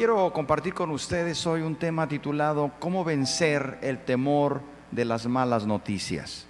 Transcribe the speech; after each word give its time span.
quiero 0.00 0.32
compartir 0.32 0.72
con 0.72 0.88
ustedes 0.92 1.46
hoy 1.46 1.60
un 1.60 1.76
tema 1.76 2.08
titulado 2.08 2.72
¿Cómo 2.78 3.04
vencer 3.04 3.78
el 3.82 4.02
temor 4.02 4.62
de 4.90 5.04
las 5.04 5.26
malas 5.26 5.66
noticias? 5.66 6.46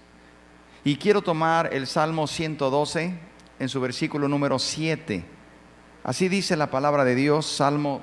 Y 0.85 0.95
quiero 0.95 1.21
tomar 1.21 1.75
el 1.75 1.89
Salmo 1.89 2.29
112 2.29 3.13
en 3.59 3.69
su 3.69 3.81
versículo 3.81 4.29
número 4.29 4.61
7. 4.61 5.25
Así 6.05 6.29
dice 6.29 6.57
la 6.57 6.71
palabra 6.71 7.05
de 7.05 7.17
Dios, 7.17 7.45
Salmo 7.45 8.03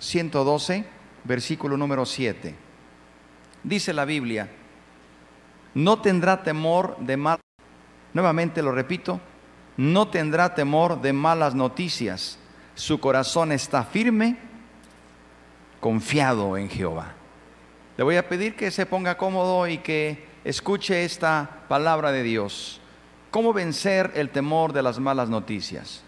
112, 0.00 0.84
versículo 1.22 1.76
número 1.76 2.04
7. 2.04 2.56
Dice 3.62 3.92
la 3.92 4.04
Biblia, 4.04 4.50
no 5.74 6.00
tendrá 6.00 6.42
temor 6.42 6.96
de 6.98 7.16
mal. 7.16 7.38
Nuevamente 8.14 8.62
lo 8.62 8.72
repito, 8.72 9.20
no 9.76 10.08
tendrá 10.08 10.56
temor 10.56 11.00
de 11.00 11.12
malas 11.12 11.54
noticias. 11.54 12.40
Su 12.74 12.98
corazón 12.98 13.52
está 13.52 13.84
firme, 13.84 14.47
confiado 15.80 16.56
en 16.56 16.68
Jehová. 16.68 17.12
Le 17.96 18.04
voy 18.04 18.16
a 18.16 18.28
pedir 18.28 18.54
que 18.54 18.70
se 18.70 18.86
ponga 18.86 19.16
cómodo 19.16 19.66
y 19.66 19.78
que 19.78 20.26
escuche 20.44 21.04
esta 21.04 21.62
palabra 21.68 22.12
de 22.12 22.22
Dios. 22.22 22.80
¿Cómo 23.30 23.52
vencer 23.52 24.12
el 24.14 24.30
temor 24.30 24.72
de 24.72 24.82
las 24.82 24.98
malas 24.98 25.28
noticias? 25.28 26.02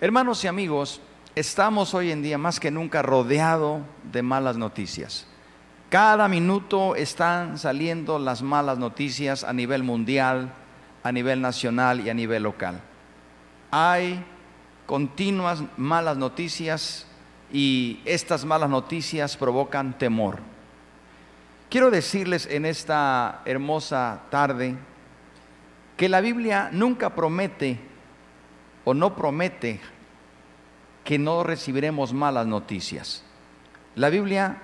Hermanos 0.00 0.42
y 0.44 0.48
amigos, 0.48 1.00
estamos 1.34 1.94
hoy 1.94 2.10
en 2.10 2.22
día 2.22 2.38
más 2.38 2.60
que 2.60 2.70
nunca 2.70 3.02
rodeados 3.02 3.82
de 4.10 4.22
malas 4.22 4.56
noticias. 4.56 5.26
Cada 5.90 6.28
minuto 6.28 6.94
están 6.96 7.58
saliendo 7.58 8.18
las 8.18 8.42
malas 8.42 8.78
noticias 8.78 9.42
a 9.42 9.52
nivel 9.52 9.82
mundial, 9.82 10.52
a 11.02 11.12
nivel 11.12 11.40
nacional 11.40 12.00
y 12.00 12.10
a 12.10 12.14
nivel 12.14 12.42
local. 12.42 12.80
Hay 13.70 14.24
continuas 14.86 15.62
malas 15.76 16.16
noticias 16.16 17.07
y 17.52 18.00
estas 18.04 18.44
malas 18.44 18.70
noticias 18.70 19.36
provocan 19.36 19.96
temor. 19.98 20.38
Quiero 21.70 21.90
decirles 21.90 22.46
en 22.46 22.64
esta 22.64 23.42
hermosa 23.44 24.22
tarde 24.30 24.76
que 25.96 26.08
la 26.08 26.20
Biblia 26.20 26.70
nunca 26.72 27.14
promete 27.14 27.78
o 28.84 28.94
no 28.94 29.14
promete 29.14 29.80
que 31.04 31.18
no 31.18 31.42
recibiremos 31.42 32.12
malas 32.12 32.46
noticias. 32.46 33.24
La 33.96 34.08
Biblia 34.10 34.56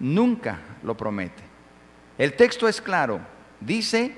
nunca 0.00 0.60
lo 0.82 0.96
promete. 0.96 1.42
El 2.18 2.34
texto 2.34 2.68
es 2.68 2.80
claro, 2.80 3.20
dice 3.60 4.14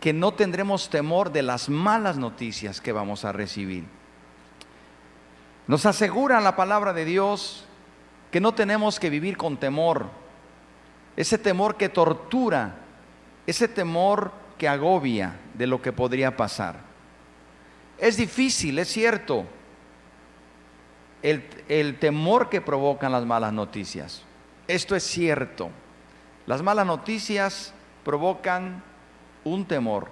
que 0.00 0.12
no 0.12 0.34
tendremos 0.34 0.90
temor 0.90 1.32
de 1.32 1.42
las 1.42 1.68
malas 1.68 2.16
noticias 2.16 2.80
que 2.80 2.92
vamos 2.92 3.24
a 3.24 3.32
recibir. 3.32 3.95
Nos 5.66 5.84
asegura 5.84 6.40
la 6.40 6.54
palabra 6.54 6.92
de 6.92 7.04
Dios 7.04 7.64
que 8.30 8.40
no 8.40 8.54
tenemos 8.54 9.00
que 9.00 9.10
vivir 9.10 9.36
con 9.36 9.56
temor, 9.56 10.06
ese 11.16 11.38
temor 11.38 11.76
que 11.76 11.88
tortura, 11.88 12.76
ese 13.46 13.66
temor 13.66 14.32
que 14.58 14.68
agobia 14.68 15.36
de 15.54 15.66
lo 15.66 15.82
que 15.82 15.92
podría 15.92 16.36
pasar. 16.36 16.80
Es 17.98 18.16
difícil, 18.16 18.78
es 18.78 18.88
cierto, 18.88 19.44
el, 21.22 21.48
el, 21.68 21.98
temor 21.98 22.48
que 22.48 22.60
provocan 22.60 23.10
las 23.10 23.24
malas 23.24 23.52
noticias. 23.52 24.22
Esto 24.68 24.94
es 24.94 25.02
cierto. 25.02 25.70
Las 26.46 26.62
malas 26.62 26.86
noticias 26.86 27.72
provocan 28.04 28.84
un 29.42 29.64
temor 29.64 30.08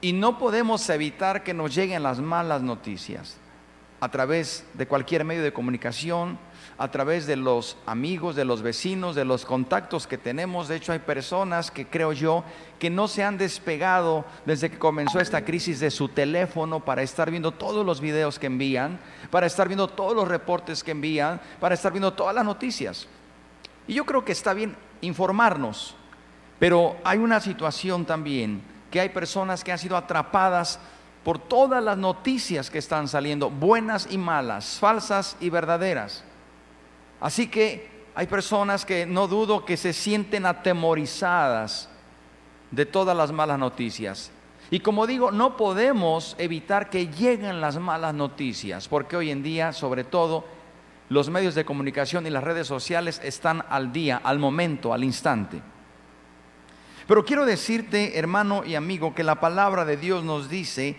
y 0.00 0.12
no 0.12 0.38
podemos 0.38 0.88
evitar 0.90 1.42
que 1.42 1.54
nos 1.54 1.74
lleguen 1.74 2.02
las 2.02 2.20
malas 2.20 2.62
noticias 2.62 3.38
a 4.00 4.10
través 4.10 4.64
de 4.74 4.86
cualquier 4.86 5.24
medio 5.24 5.42
de 5.42 5.52
comunicación, 5.52 6.38
a 6.78 6.90
través 6.90 7.26
de 7.26 7.36
los 7.36 7.78
amigos, 7.86 8.36
de 8.36 8.44
los 8.44 8.60
vecinos, 8.60 9.14
de 9.14 9.24
los 9.24 9.46
contactos 9.46 10.06
que 10.06 10.18
tenemos. 10.18 10.68
De 10.68 10.76
hecho, 10.76 10.92
hay 10.92 10.98
personas 10.98 11.70
que 11.70 11.86
creo 11.86 12.12
yo 12.12 12.44
que 12.78 12.90
no 12.90 13.08
se 13.08 13.24
han 13.24 13.38
despegado 13.38 14.26
desde 14.44 14.70
que 14.70 14.78
comenzó 14.78 15.18
esta 15.20 15.44
crisis 15.44 15.80
de 15.80 15.90
su 15.90 16.08
teléfono 16.08 16.80
para 16.80 17.02
estar 17.02 17.30
viendo 17.30 17.52
todos 17.52 17.86
los 17.86 18.00
videos 18.00 18.38
que 18.38 18.46
envían, 18.46 18.98
para 19.30 19.46
estar 19.46 19.68
viendo 19.68 19.88
todos 19.88 20.14
los 20.14 20.28
reportes 20.28 20.84
que 20.84 20.90
envían, 20.90 21.40
para 21.58 21.74
estar 21.74 21.92
viendo 21.92 22.12
todas 22.12 22.34
las 22.34 22.44
noticias. 22.44 23.08
Y 23.88 23.94
yo 23.94 24.04
creo 24.04 24.24
que 24.24 24.32
está 24.32 24.52
bien 24.52 24.76
informarnos, 25.00 25.94
pero 26.58 26.96
hay 27.04 27.18
una 27.18 27.40
situación 27.40 28.04
también 28.04 28.62
que 28.90 29.00
hay 29.00 29.08
personas 29.08 29.64
que 29.64 29.72
han 29.72 29.78
sido 29.78 29.96
atrapadas 29.96 30.78
por 31.26 31.40
todas 31.40 31.82
las 31.82 31.98
noticias 31.98 32.70
que 32.70 32.78
están 32.78 33.08
saliendo, 33.08 33.50
buenas 33.50 34.06
y 34.12 34.16
malas, 34.16 34.78
falsas 34.78 35.36
y 35.40 35.50
verdaderas. 35.50 36.22
Así 37.20 37.48
que 37.48 37.90
hay 38.14 38.28
personas 38.28 38.86
que 38.86 39.06
no 39.06 39.26
dudo 39.26 39.64
que 39.64 39.76
se 39.76 39.92
sienten 39.92 40.46
atemorizadas 40.46 41.88
de 42.70 42.86
todas 42.86 43.16
las 43.16 43.32
malas 43.32 43.58
noticias. 43.58 44.30
Y 44.70 44.78
como 44.78 45.04
digo, 45.04 45.32
no 45.32 45.56
podemos 45.56 46.36
evitar 46.38 46.90
que 46.90 47.08
lleguen 47.08 47.60
las 47.60 47.76
malas 47.76 48.14
noticias, 48.14 48.86
porque 48.86 49.16
hoy 49.16 49.32
en 49.32 49.42
día, 49.42 49.72
sobre 49.72 50.04
todo, 50.04 50.44
los 51.08 51.28
medios 51.28 51.56
de 51.56 51.64
comunicación 51.64 52.24
y 52.28 52.30
las 52.30 52.44
redes 52.44 52.68
sociales 52.68 53.20
están 53.24 53.64
al 53.68 53.92
día, 53.92 54.20
al 54.22 54.38
momento, 54.38 54.94
al 54.94 55.02
instante. 55.02 55.60
Pero 57.08 57.24
quiero 57.24 57.44
decirte, 57.44 58.16
hermano 58.16 58.64
y 58.64 58.76
amigo, 58.76 59.12
que 59.12 59.24
la 59.24 59.40
palabra 59.40 59.84
de 59.84 59.96
Dios 59.96 60.22
nos 60.22 60.48
dice 60.48 60.96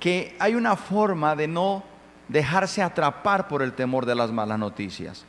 que 0.00 0.34
hay 0.38 0.54
una 0.54 0.74
forma 0.74 1.36
de 1.36 1.46
no 1.46 1.84
dejarse 2.28 2.82
atrapar 2.82 3.46
por 3.46 3.62
el 3.62 3.74
temor 3.74 4.06
de 4.06 4.14
las 4.14 4.32
malas 4.32 4.58
noticias. 4.58 5.24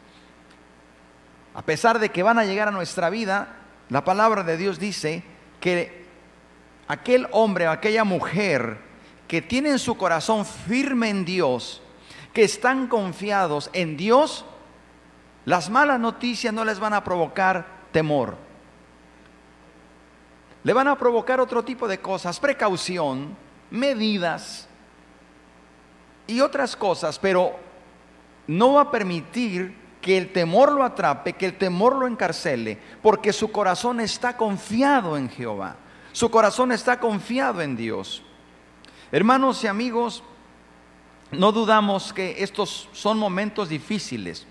A 1.53 1.61
pesar 1.61 1.99
de 1.99 2.09
que 2.09 2.23
van 2.23 2.39
a 2.39 2.45
llegar 2.45 2.69
a 2.69 2.71
nuestra 2.71 3.09
vida, 3.09 3.57
la 3.89 4.05
palabra 4.05 4.43
de 4.43 4.55
Dios 4.55 4.79
dice 4.79 5.23
que 5.59 6.05
aquel 6.87 7.27
hombre 7.31 7.67
o 7.67 7.71
aquella 7.71 8.05
mujer 8.05 8.77
que 9.27 9.41
tienen 9.41 9.77
su 9.79 9.97
corazón 9.97 10.45
firme 10.45 11.09
en 11.09 11.25
Dios, 11.25 11.81
que 12.33 12.43
están 12.43 12.87
confiados 12.87 13.69
en 13.73 13.97
Dios, 13.97 14.45
las 15.43 15.69
malas 15.69 15.99
noticias 15.99 16.53
no 16.53 16.63
les 16.63 16.79
van 16.79 16.93
a 16.93 17.03
provocar 17.03 17.65
temor. 17.91 18.37
Le 20.63 20.73
van 20.73 20.87
a 20.87 20.97
provocar 20.97 21.39
otro 21.41 21.63
tipo 21.63 21.87
de 21.87 21.99
cosas, 21.99 22.39
precaución, 22.39 23.35
medidas 23.71 24.67
y 26.27 26.41
otras 26.41 26.75
cosas, 26.75 27.17
pero 27.17 27.55
no 28.45 28.73
va 28.73 28.81
a 28.81 28.91
permitir 28.91 29.75
que 30.01 30.17
el 30.17 30.31
temor 30.31 30.71
lo 30.71 30.83
atrape, 30.83 31.33
que 31.33 31.45
el 31.45 31.57
temor 31.57 31.95
lo 31.95 32.07
encarcele, 32.07 32.77
porque 33.01 33.31
su 33.31 33.51
corazón 33.51 33.99
está 33.99 34.35
confiado 34.35 35.17
en 35.17 35.29
Jehová, 35.29 35.77
su 36.11 36.29
corazón 36.29 36.71
está 36.71 36.99
confiado 36.99 37.61
en 37.61 37.75
Dios. 37.75 38.23
Hermanos 39.11 39.63
y 39.63 39.67
amigos, 39.67 40.23
no 41.31 41.51
dudamos 41.51 42.13
que 42.13 42.43
estos 42.43 42.89
son 42.91 43.17
momentos 43.17 43.69
difíciles, 43.69 44.45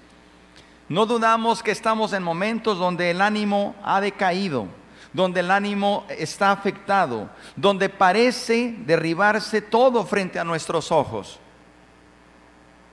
no 0.88 1.06
dudamos 1.06 1.62
que 1.62 1.70
estamos 1.70 2.12
en 2.12 2.22
momentos 2.22 2.78
donde 2.78 3.10
el 3.10 3.20
ánimo 3.20 3.74
ha 3.84 4.00
decaído 4.00 4.66
donde 5.12 5.40
el 5.40 5.50
ánimo 5.50 6.04
está 6.08 6.52
afectado, 6.52 7.30
donde 7.56 7.88
parece 7.88 8.76
derribarse 8.86 9.60
todo 9.60 10.04
frente 10.04 10.38
a 10.38 10.44
nuestros 10.44 10.92
ojos. 10.92 11.40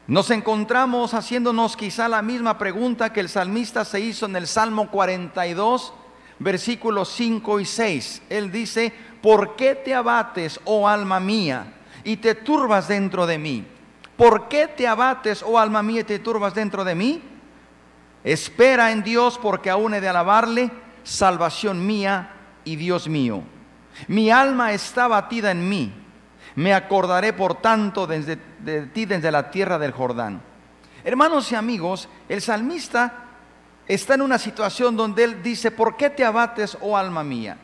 Nos 0.07 0.31
encontramos 0.31 1.13
haciéndonos 1.13 1.75
quizá 1.75 2.07
la 2.07 2.21
misma 2.21 2.57
pregunta 2.57 3.11
que 3.11 3.19
el 3.19 3.29
salmista 3.29 3.83
se 3.83 3.99
hizo 3.99 4.25
en 4.25 4.37
el 4.37 4.47
Salmo 4.47 4.89
42, 4.89 5.93
versículos 6.39 7.09
5 7.09 7.59
y 7.59 7.65
6. 7.65 8.21
Él 8.29 8.51
dice, 8.51 8.93
¿por 9.21 9.55
qué 9.55 9.75
te 9.75 9.93
abates, 9.93 10.59
oh 10.63 10.87
alma 10.87 11.19
mía, 11.19 11.73
y 12.05 12.17
te 12.17 12.35
turbas 12.35 12.87
dentro 12.87 13.27
de 13.27 13.37
mí? 13.37 13.65
¿Por 14.15 14.47
qué 14.47 14.67
te 14.67 14.87
abates, 14.87 15.43
oh 15.43 15.59
alma 15.59 15.83
mía, 15.83 16.01
y 16.01 16.05
te 16.05 16.19
turbas 16.19 16.55
dentro 16.55 16.85
de 16.85 16.95
mí? 16.95 17.21
Espera 18.23 18.91
en 18.91 19.03
Dios 19.03 19.37
porque 19.37 19.69
aún 19.69 19.93
he 19.93 20.01
de 20.01 20.07
alabarle 20.07 20.71
salvación 21.07 21.85
mía 21.85 22.31
y 22.65 22.75
Dios 22.75 23.07
mío. 23.07 23.41
Mi 24.07 24.29
alma 24.29 24.73
está 24.73 25.07
batida 25.07 25.51
en 25.51 25.67
mí. 25.67 25.93
Me 26.55 26.73
acordaré 26.73 27.33
por 27.33 27.61
tanto 27.61 28.05
de 28.05 28.37
ti 28.93 29.05
desde 29.05 29.31
la 29.31 29.49
tierra 29.49 29.79
del 29.79 29.91
Jordán. 29.91 30.41
Hermanos 31.03 31.51
y 31.51 31.55
amigos, 31.55 32.09
el 32.27 32.41
salmista 32.41 33.13
está 33.87 34.15
en 34.15 34.21
una 34.21 34.37
situación 34.37 34.97
donde 34.97 35.23
él 35.23 35.41
dice, 35.41 35.71
¿por 35.71 35.95
qué 35.95 36.09
te 36.09 36.25
abates, 36.25 36.77
oh 36.81 36.97
alma 36.97 37.23
mía? 37.23 37.57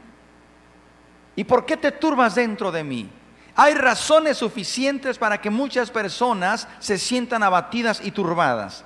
¿Y 1.35 1.43
por 1.43 1.65
qué 1.65 1.75
te 1.75 1.91
turbas 1.91 2.35
dentro 2.35 2.71
de 2.71 2.83
mí? 2.83 3.09
Hay 3.55 3.73
razones 3.73 4.37
suficientes 4.37 5.17
para 5.17 5.41
que 5.41 5.49
muchas 5.49 5.91
personas 5.91 6.67
se 6.79 6.97
sientan 6.97 7.43
abatidas 7.43 7.99
y 8.03 8.11
turbadas. 8.11 8.85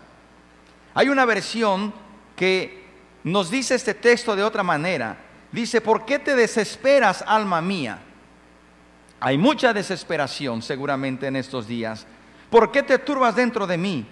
Hay 0.94 1.10
una 1.10 1.25
versión 1.25 1.94
que 2.36 2.87
nos 3.31 3.50
dice 3.50 3.75
este 3.75 3.94
texto 3.94 4.35
de 4.35 4.44
otra 4.44 4.63
manera. 4.63 5.18
Dice, 5.51 5.81
¿por 5.81 6.06
qué 6.06 6.19
te 6.19 6.35
desesperas, 6.35 7.24
alma 7.25 7.62
mía? 7.62 8.00
Hay 9.19 9.38
mucha 9.38 9.74
desesperación 9.74 10.62
seguramente 10.62 11.27
en 11.27 11.35
estos 11.35 11.68
días. 11.68 12.06
¿Por 12.50 12.71
qué 12.71 12.83
te 12.83 13.00
turbas 13.00 13.35
dentro 13.35 13.65
de 13.65 13.77
mí? 13.77 14.06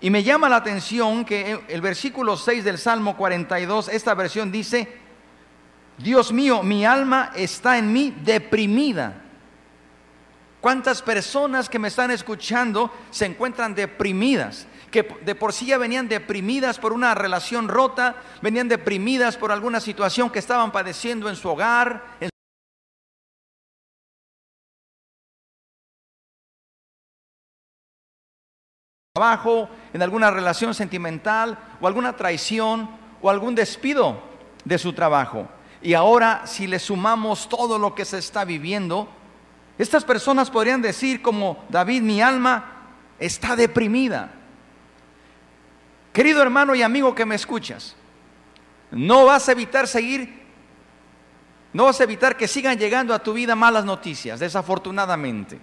Y 0.00 0.10
me 0.10 0.22
llama 0.22 0.48
la 0.48 0.56
atención 0.56 1.24
que 1.24 1.60
el 1.68 1.80
versículo 1.80 2.36
6 2.36 2.64
del 2.64 2.78
Salmo 2.78 3.16
42, 3.16 3.88
esta 3.88 4.14
versión 4.14 4.50
dice, 4.50 4.88
Dios 5.98 6.32
mío, 6.32 6.62
mi 6.62 6.84
alma 6.84 7.32
está 7.34 7.78
en 7.78 7.92
mí 7.92 8.14
deprimida. 8.24 9.22
¿Cuántas 10.60 11.02
personas 11.02 11.68
que 11.68 11.78
me 11.78 11.88
están 11.88 12.10
escuchando 12.10 12.92
se 13.10 13.26
encuentran 13.26 13.74
deprimidas? 13.74 14.66
Que 14.92 15.02
de 15.02 15.34
por 15.34 15.52
sí 15.52 15.66
ya 15.66 15.78
venían 15.78 16.06
deprimidas 16.06 16.78
por 16.78 16.92
una 16.92 17.14
relación 17.14 17.66
rota, 17.66 18.14
venían 18.42 18.68
deprimidas 18.68 19.36
por 19.36 19.50
alguna 19.50 19.80
situación 19.80 20.30
que 20.30 20.38
estaban 20.38 20.70
padeciendo 20.70 21.28
en 21.28 21.34
su 21.34 21.48
hogar, 21.48 22.04
en 22.20 22.28
trabajo, 29.14 29.68
en 29.94 30.02
alguna 30.02 30.30
relación 30.30 30.74
sentimental 30.74 31.58
o 31.80 31.86
alguna 31.86 32.14
traición 32.14 32.90
o 33.22 33.30
algún 33.30 33.54
despido 33.54 34.22
de 34.64 34.78
su 34.78 34.92
trabajo. 34.92 35.48
Y 35.80 35.94
ahora 35.94 36.46
si 36.46 36.66
le 36.66 36.78
sumamos 36.78 37.48
todo 37.48 37.78
lo 37.78 37.94
que 37.94 38.04
se 38.04 38.18
está 38.18 38.44
viviendo, 38.44 39.08
estas 39.78 40.04
personas 40.04 40.50
podrían 40.50 40.82
decir 40.82 41.22
como 41.22 41.64
David, 41.70 42.02
mi 42.02 42.20
alma 42.20 42.90
está 43.18 43.56
deprimida. 43.56 44.41
Querido 46.12 46.42
hermano 46.42 46.74
y 46.74 46.82
amigo 46.82 47.14
que 47.14 47.24
me 47.24 47.34
escuchas, 47.34 47.96
no 48.90 49.24
vas 49.24 49.48
a 49.48 49.52
evitar 49.52 49.88
seguir, 49.88 50.42
no 51.72 51.84
vas 51.84 52.00
a 52.00 52.04
evitar 52.04 52.36
que 52.36 52.46
sigan 52.46 52.78
llegando 52.78 53.14
a 53.14 53.22
tu 53.22 53.32
vida 53.32 53.56
malas 53.56 53.84
noticias, 53.84 54.38
desafortunadamente. 54.38 55.58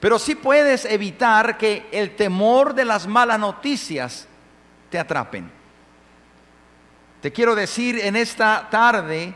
Pero 0.00 0.18
sí 0.18 0.34
puedes 0.34 0.84
evitar 0.84 1.56
que 1.58 1.86
el 1.92 2.16
temor 2.16 2.74
de 2.74 2.84
las 2.84 3.06
malas 3.06 3.38
noticias 3.38 4.26
te 4.90 4.98
atrapen. 4.98 5.50
Te 7.20 7.32
quiero 7.32 7.54
decir 7.54 8.00
en 8.00 8.16
esta 8.16 8.68
tarde 8.70 9.34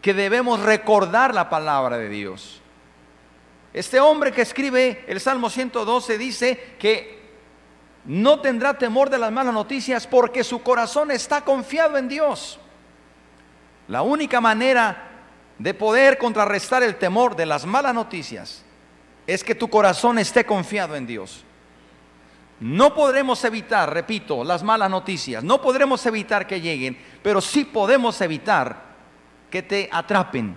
que 0.00 0.14
debemos 0.14 0.60
recordar 0.60 1.34
la 1.34 1.48
palabra 1.48 1.98
de 1.98 2.08
Dios. 2.08 2.60
Este 3.72 4.00
hombre 4.00 4.32
que 4.32 4.42
escribe 4.42 5.04
el 5.06 5.20
Salmo 5.20 5.48
112 5.48 6.18
dice 6.18 6.74
que 6.78 7.21
no 8.04 8.40
tendrá 8.40 8.76
temor 8.76 9.10
de 9.10 9.18
las 9.18 9.30
malas 9.30 9.54
noticias 9.54 10.06
porque 10.06 10.42
su 10.42 10.62
corazón 10.62 11.10
está 11.10 11.42
confiado 11.42 11.96
en 11.96 12.08
Dios. 12.08 12.58
La 13.88 14.02
única 14.02 14.40
manera 14.40 15.10
de 15.58 15.74
poder 15.74 16.18
contrarrestar 16.18 16.82
el 16.82 16.96
temor 16.96 17.36
de 17.36 17.46
las 17.46 17.64
malas 17.64 17.94
noticias 17.94 18.64
es 19.26 19.44
que 19.44 19.54
tu 19.54 19.68
corazón 19.68 20.18
esté 20.18 20.44
confiado 20.44 20.96
en 20.96 21.06
Dios. 21.06 21.44
No 22.58 22.94
podremos 22.94 23.42
evitar, 23.44 23.92
repito, 23.92 24.44
las 24.44 24.62
malas 24.62 24.90
noticias, 24.90 25.42
no 25.42 25.60
podremos 25.60 26.04
evitar 26.06 26.46
que 26.46 26.60
lleguen, 26.60 26.96
pero 27.22 27.40
sí 27.40 27.64
podemos 27.64 28.20
evitar 28.20 28.76
que 29.50 29.62
te 29.62 29.88
atrapen. 29.92 30.56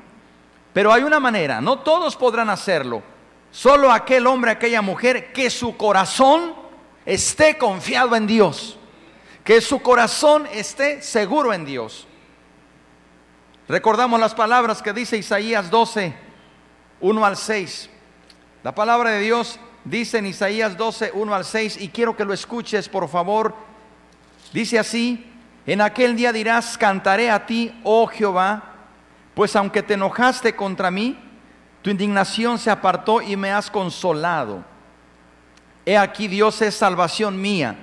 Pero 0.72 0.92
hay 0.94 1.04
una 1.04 1.20
manera, 1.20 1.62
no 1.62 1.80
todos 1.80 2.16
podrán 2.16 2.50
hacerlo, 2.50 3.02
solo 3.50 3.92
aquel 3.92 4.28
hombre, 4.28 4.52
aquella 4.52 4.82
mujer 4.82 5.34
que 5.34 5.50
su 5.50 5.78
corazón 5.78 6.65
esté 7.06 7.58
confiado 7.58 8.16
en 8.16 8.28
Dios, 8.28 8.78
que 9.44 9.62
su 9.62 9.82
corazón 9.82 10.48
esté 10.52 11.02
seguro 11.02 11.54
en 11.54 11.66
Dios. 11.66 12.08
Recordamos 13.68 14.20
las 14.20 14.34
palabras 14.36 14.82
que 14.82 14.94
dice 14.94 15.18
Isaías 15.18 15.70
12, 15.70 16.16
1 17.02 17.26
al 17.26 17.38
6. 17.38 17.90
La 18.64 18.74
palabra 18.74 19.12
de 19.12 19.22
Dios 19.22 19.60
dice 19.84 20.18
en 20.18 20.26
Isaías 20.26 20.78
12, 20.78 21.12
1 21.14 21.36
al 21.36 21.46
6, 21.46 21.78
y 21.82 21.90
quiero 21.90 22.16
que 22.16 22.26
lo 22.26 22.34
escuches, 22.34 22.90
por 22.90 23.08
favor. 23.08 23.56
Dice 24.52 24.80
así, 24.80 25.32
en 25.66 25.82
aquel 25.82 26.16
día 26.16 26.32
dirás, 26.32 26.78
cantaré 26.78 27.30
a 27.30 27.46
ti, 27.46 27.80
oh 27.84 28.08
Jehová, 28.08 28.74
pues 29.34 29.56
aunque 29.56 29.84
te 29.84 29.96
enojaste 29.96 30.56
contra 30.56 30.92
mí, 30.92 31.20
tu 31.82 31.90
indignación 31.90 32.58
se 32.58 32.72
apartó 32.72 33.22
y 33.22 33.36
me 33.36 33.52
has 33.52 33.70
consolado. 33.70 34.64
He 35.86 35.98
aquí 35.98 36.28
Dios 36.28 36.62
es 36.62 36.76
salvación 36.76 37.40
mía. 37.40 37.76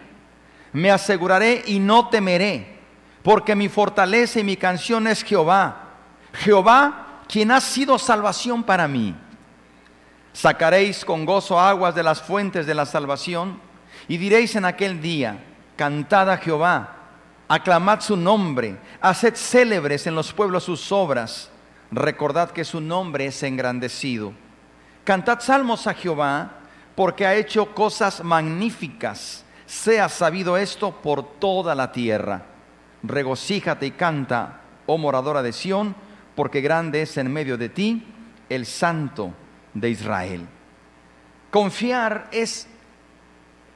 Me 0.73 0.91
aseguraré 0.91 1.63
y 1.67 1.79
no 1.79 2.09
temeré, 2.09 2.79
porque 3.23 3.55
mi 3.55 3.69
fortaleza 3.69 4.41
y 4.41 4.45
mi 4.45 4.57
canción 4.57 5.07
es 5.07 5.23
Jehová. 5.23 5.91
Jehová, 6.33 7.23
quien 7.29 7.51
ha 7.51 7.61
sido 7.61 7.99
salvación 7.99 8.63
para 8.63 8.89
mí. 8.89 9.15
Sacaréis 10.33 11.05
con 11.05 11.27
gozo 11.27 11.61
aguas 11.61 11.95
de 11.95 12.03
las 12.03 12.23
fuentes 12.23 12.67
de 12.67 12.75
la 12.75 12.87
salvación 12.87 13.61
y 14.09 14.17
diréis 14.17 14.57
en 14.57 14.65
aquel 14.65 15.01
día, 15.01 15.45
cantad 15.77 16.31
a 16.31 16.39
Jehová, 16.39 16.97
aclamad 17.49 18.01
su 18.01 18.17
nombre, 18.17 18.79
haced 19.01 19.37
célebres 19.37 20.07
en 20.07 20.15
los 20.15 20.33
pueblos 20.33 20.65
sus 20.65 20.91
obras, 20.91 21.51
recordad 21.91 22.51
que 22.51 22.65
su 22.65 22.81
nombre 22.81 23.27
es 23.27 23.43
engrandecido. 23.43 24.33
Cantad 25.05 25.41
salmos 25.41 25.87
a 25.87 25.95
Jehová, 25.95 26.62
porque 26.95 27.27
ha 27.27 27.35
hecho 27.35 27.75
cosas 27.75 28.23
magníficas, 28.23 29.45
sea 29.67 30.09
sabido 30.09 30.57
esto 30.57 30.93
por 31.03 31.39
toda 31.39 31.75
la 31.75 31.93
tierra. 31.93 32.43
Regocíjate 33.03 33.87
y 33.87 33.91
canta, 33.93 34.61
oh 34.87 34.99
moradora 34.99 35.43
de 35.43 35.53
Sión, 35.53 35.95
porque 36.35 36.61
grande 36.61 37.03
es 37.03 37.17
en 37.17 37.33
medio 37.33 37.57
de 37.57 37.69
ti 37.69 38.07
el 38.49 38.67
santo 38.67 39.33
de 39.75 39.91
Israel. 39.91 40.47
Confiar 41.51 42.29
es 42.31 42.69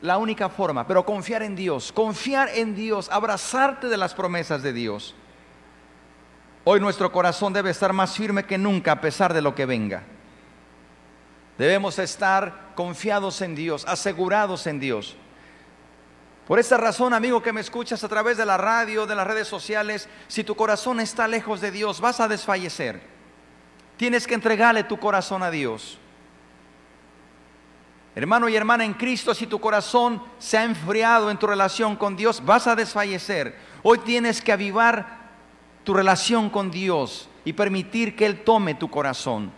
la 0.02 0.18
única 0.18 0.48
forma, 0.48 0.86
pero 0.86 1.04
confiar 1.04 1.42
en 1.42 1.56
Dios, 1.56 1.92
confiar 1.92 2.50
en 2.54 2.74
Dios, 2.74 3.08
abrazarte 3.10 3.88
de 3.88 3.96
las 3.96 4.14
promesas 4.14 4.62
de 4.62 4.72
Dios. 4.72 5.14
Hoy 6.64 6.80
nuestro 6.80 7.10
corazón 7.12 7.52
debe 7.52 7.70
estar 7.70 7.92
más 7.92 8.14
firme 8.14 8.44
que 8.44 8.58
nunca 8.58 8.92
a 8.92 9.00
pesar 9.00 9.32
de 9.32 9.42
lo 9.42 9.54
que 9.54 9.66
venga. 9.66 10.02
Debemos 11.58 11.98
estar 11.98 12.72
confiados 12.74 13.40
en 13.40 13.54
Dios, 13.54 13.84
asegurados 13.86 14.66
en 14.66 14.78
Dios. 14.78 15.16
Por 16.46 16.60
esta 16.60 16.76
razón, 16.76 17.12
amigo 17.12 17.42
que 17.42 17.52
me 17.52 17.60
escuchas 17.60 18.04
a 18.04 18.08
través 18.08 18.36
de 18.36 18.46
la 18.46 18.56
radio, 18.56 19.06
de 19.06 19.16
las 19.16 19.26
redes 19.26 19.48
sociales, 19.48 20.08
si 20.28 20.44
tu 20.44 20.54
corazón 20.54 21.00
está 21.00 21.26
lejos 21.26 21.60
de 21.60 21.72
Dios, 21.72 22.00
vas 22.00 22.20
a 22.20 22.28
desfallecer. 22.28 23.00
Tienes 23.96 24.26
que 24.26 24.34
entregarle 24.34 24.84
tu 24.84 24.98
corazón 24.98 25.42
a 25.42 25.50
Dios. 25.50 25.98
Hermano 28.14 28.48
y 28.48 28.56
hermana 28.56 28.84
en 28.84 28.94
Cristo, 28.94 29.34
si 29.34 29.46
tu 29.46 29.58
corazón 29.58 30.22
se 30.38 30.56
ha 30.56 30.64
enfriado 30.64 31.30
en 31.30 31.38
tu 31.38 31.46
relación 31.46 31.96
con 31.96 32.16
Dios, 32.16 32.42
vas 32.44 32.66
a 32.66 32.76
desfallecer. 32.76 33.58
Hoy 33.82 33.98
tienes 33.98 34.40
que 34.40 34.52
avivar 34.52 35.26
tu 35.84 35.94
relación 35.94 36.48
con 36.48 36.70
Dios 36.70 37.28
y 37.44 37.54
permitir 37.54 38.14
que 38.14 38.24
Él 38.24 38.44
tome 38.44 38.74
tu 38.74 38.88
corazón. 38.88 39.52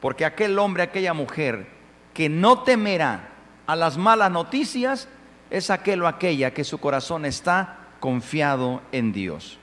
Porque 0.00 0.24
aquel 0.24 0.58
hombre, 0.58 0.82
aquella 0.82 1.14
mujer 1.14 1.66
que 2.14 2.28
no 2.28 2.62
temerá 2.62 3.28
a 3.66 3.76
las 3.76 3.96
malas 3.96 4.30
noticias, 4.30 5.08
es 5.50 5.70
aquel 5.70 6.02
o 6.02 6.08
aquella 6.08 6.52
que 6.52 6.64
su 6.64 6.78
corazón 6.78 7.24
está 7.24 7.78
confiado 8.00 8.82
en 8.92 9.12
Dios. 9.12 9.58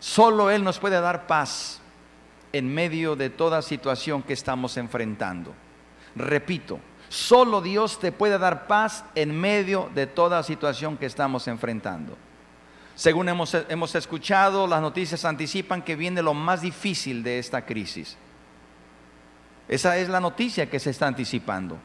Solo 0.00 0.50
Él 0.50 0.64
nos 0.64 0.78
puede 0.78 1.00
dar 1.00 1.26
paz 1.26 1.80
en 2.52 2.72
medio 2.72 3.14
de 3.16 3.30
toda 3.30 3.62
situación 3.62 4.22
que 4.22 4.32
estamos 4.32 4.76
enfrentando. 4.76 5.54
Repito, 6.16 6.80
solo 7.08 7.60
Dios 7.60 8.00
te 8.00 8.10
puede 8.10 8.38
dar 8.38 8.66
paz 8.66 9.04
en 9.14 9.38
medio 9.38 9.90
de 9.94 10.06
toda 10.06 10.42
situación 10.42 10.96
que 10.96 11.06
estamos 11.06 11.46
enfrentando. 11.46 12.16
Según 12.94 13.28
hemos, 13.28 13.54
hemos 13.54 13.94
escuchado, 13.94 14.66
las 14.66 14.80
noticias 14.80 15.24
anticipan 15.24 15.82
que 15.82 15.94
viene 15.94 16.20
lo 16.20 16.34
más 16.34 16.62
difícil 16.62 17.22
de 17.22 17.38
esta 17.38 17.64
crisis. 17.64 18.16
Esa 19.68 19.98
es 19.98 20.08
la 20.08 20.20
noticia 20.20 20.70
que 20.70 20.80
se 20.80 20.90
está 20.90 21.06
anticipando. 21.06 21.78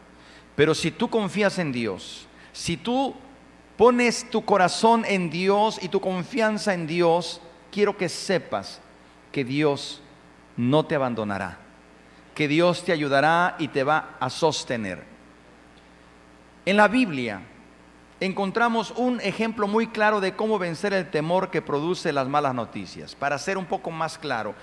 Pero 0.55 0.73
si 0.73 0.91
tú 0.91 1.09
confías 1.09 1.59
en 1.59 1.71
Dios, 1.71 2.27
si 2.53 2.77
tú 2.77 3.15
pones 3.77 4.29
tu 4.29 4.45
corazón 4.45 5.03
en 5.05 5.29
Dios 5.29 5.79
y 5.81 5.89
tu 5.89 5.99
confianza 5.99 6.73
en 6.73 6.87
Dios, 6.87 7.41
quiero 7.71 7.97
que 7.97 8.07
sepas 8.07 8.79
que 9.31 9.43
Dios 9.43 10.01
no 10.55 10.85
te 10.85 10.95
abandonará, 10.95 11.57
que 12.35 12.47
Dios 12.47 12.85
te 12.85 12.91
ayudará 12.91 13.55
y 13.57 13.69
te 13.69 13.83
va 13.83 14.15
a 14.19 14.29
sostener. 14.29 15.03
En 16.65 16.77
la 16.77 16.87
Biblia 16.87 17.41
encontramos 18.19 18.93
un 18.95 19.19
ejemplo 19.19 19.67
muy 19.67 19.87
claro 19.87 20.21
de 20.21 20.35
cómo 20.35 20.59
vencer 20.59 20.93
el 20.93 21.09
temor 21.09 21.49
que 21.49 21.61
produce 21.61 22.13
las 22.13 22.27
malas 22.27 22.53
noticias, 22.53 23.15
para 23.15 23.37
ser 23.37 23.57
un 23.57 23.65
poco 23.65 23.91
más 23.91 24.17
claro, 24.17 24.53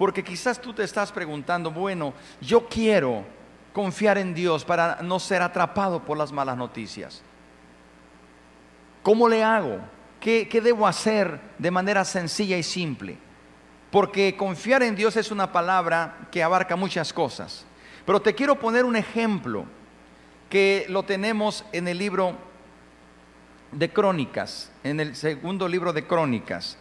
porque 0.00 0.24
quizás 0.24 0.58
tú 0.58 0.72
te 0.72 0.82
estás 0.82 1.12
preguntando, 1.12 1.70
bueno, 1.70 2.14
yo 2.40 2.66
quiero 2.66 3.22
confiar 3.74 4.16
en 4.16 4.32
Dios 4.32 4.64
para 4.64 5.02
no 5.02 5.20
ser 5.20 5.42
atrapado 5.42 6.02
por 6.02 6.16
las 6.16 6.32
malas 6.32 6.56
noticias. 6.56 7.20
¿Cómo 9.02 9.28
le 9.28 9.44
hago? 9.44 9.78
¿Qué, 10.18 10.48
qué 10.48 10.62
debo 10.62 10.86
hacer 10.86 11.38
de 11.58 11.70
manera 11.70 12.06
sencilla 12.06 12.56
y 12.56 12.62
simple? 12.62 13.18
porque 13.90 14.36
confiar 14.36 14.82
en 14.82 14.94
Dios 14.94 15.16
es 15.16 15.30
una 15.30 15.52
palabra 15.52 16.28
que 16.30 16.42
abarca 16.42 16.76
muchas 16.76 17.12
cosas. 17.12 17.66
Pero 18.06 18.22
te 18.22 18.34
quiero 18.34 18.58
poner 18.58 18.84
un 18.84 18.96
ejemplo 18.96 19.66
que 20.48 20.86
lo 20.88 21.02
tenemos 21.02 21.64
en 21.72 21.88
el 21.88 21.98
libro 21.98 22.36
de 23.72 23.92
Crónicas, 23.92 24.72
en 24.82 25.00
el 25.00 25.14
segundo 25.14 25.68
libro 25.68 25.92
de 25.92 26.06
Crónicas, 26.06 26.78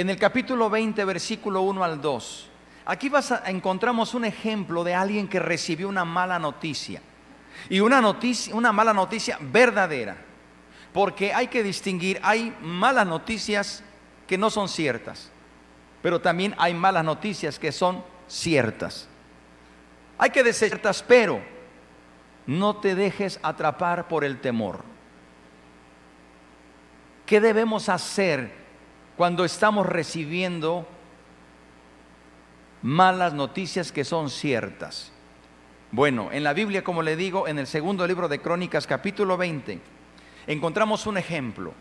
en 0.00 0.08
el 0.08 0.16
capítulo 0.16 0.70
20, 0.70 1.04
versículo 1.04 1.60
1 1.60 1.84
al 1.84 2.00
2. 2.00 2.48
Aquí 2.86 3.10
a, 3.14 3.42
encontramos 3.46 4.14
un 4.14 4.24
ejemplo 4.24 4.82
de 4.82 4.94
alguien 4.94 5.28
que 5.28 5.38
recibió 5.38 5.90
una 5.90 6.06
mala 6.06 6.38
noticia. 6.38 7.02
Y 7.68 7.80
una 7.80 8.00
noticia, 8.00 8.54
una 8.54 8.72
mala 8.72 8.94
noticia 8.94 9.36
verdadera. 9.38 10.16
Porque 10.94 11.34
hay 11.34 11.48
que 11.48 11.62
distinguir, 11.62 12.18
hay 12.22 12.56
malas 12.62 13.06
noticias 13.06 13.82
que 14.26 14.38
no 14.38 14.48
son 14.48 14.70
ciertas, 14.70 15.30
pero 16.00 16.18
también 16.18 16.54
hay 16.56 16.72
malas 16.72 17.04
noticias 17.04 17.58
que 17.58 17.70
son 17.70 18.02
ciertas. 18.26 19.06
Hay 20.16 20.30
que 20.30 20.42
decir 20.42 20.80
pero 21.06 21.42
no 22.46 22.76
te 22.76 22.94
dejes 22.94 23.38
atrapar 23.42 24.08
por 24.08 24.24
el 24.24 24.40
temor. 24.40 24.82
¿Qué 27.26 27.38
debemos 27.38 27.90
hacer 27.90 28.59
cuando 29.16 29.44
estamos 29.44 29.86
recibiendo 29.86 30.86
malas 32.82 33.34
noticias 33.34 33.92
que 33.92 34.04
son 34.04 34.30
ciertas? 34.30 35.12
Bueno, 35.92 36.30
en 36.30 36.44
la 36.44 36.52
Biblia, 36.52 36.84
como 36.84 37.02
le 37.02 37.16
digo, 37.16 37.48
en 37.48 37.58
el 37.58 37.66
segundo 37.66 38.06
libro 38.06 38.28
de 38.28 38.40
Crónicas, 38.40 38.86
capítulo 38.86 39.36
20, 39.36 39.80
encontramos 40.46 41.06
un 41.06 41.18
ejemplo 41.18 41.74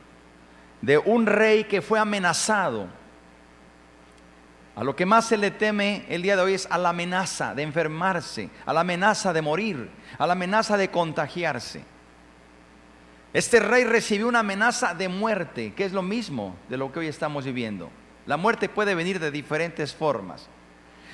de 0.81 0.97
un 0.97 1.25
rey 1.25 1.65
que 1.65 1.81
fue 1.81 1.99
amenazado. 1.99 2.87
A 4.75 4.83
lo 4.83 4.95
que 4.95 5.05
más 5.05 5.25
se 5.25 5.37
le 5.37 5.51
teme 5.51 6.05
el 6.09 6.21
día 6.21 6.35
de 6.35 6.41
hoy 6.41 6.53
es 6.53 6.67
a 6.71 6.77
la 6.77 6.89
amenaza 6.89 7.53
de 7.53 7.63
enfermarse, 7.63 8.49
a 8.65 8.73
la 8.73 8.81
amenaza 8.81 9.33
de 9.33 9.41
morir, 9.41 9.89
a 10.17 10.25
la 10.25 10.33
amenaza 10.33 10.77
de 10.77 10.89
contagiarse. 10.89 11.83
Este 13.33 13.59
rey 13.59 13.83
recibió 13.83 14.27
una 14.27 14.39
amenaza 14.39 14.93
de 14.93 15.07
muerte, 15.07 15.73
que 15.73 15.85
es 15.85 15.93
lo 15.93 16.01
mismo 16.01 16.55
de 16.67 16.77
lo 16.77 16.91
que 16.91 16.99
hoy 16.99 17.07
estamos 17.07 17.45
viviendo. 17.45 17.89
La 18.25 18.37
muerte 18.37 18.69
puede 18.69 18.95
venir 18.95 19.19
de 19.19 19.31
diferentes 19.31 19.93
formas. 19.93 20.47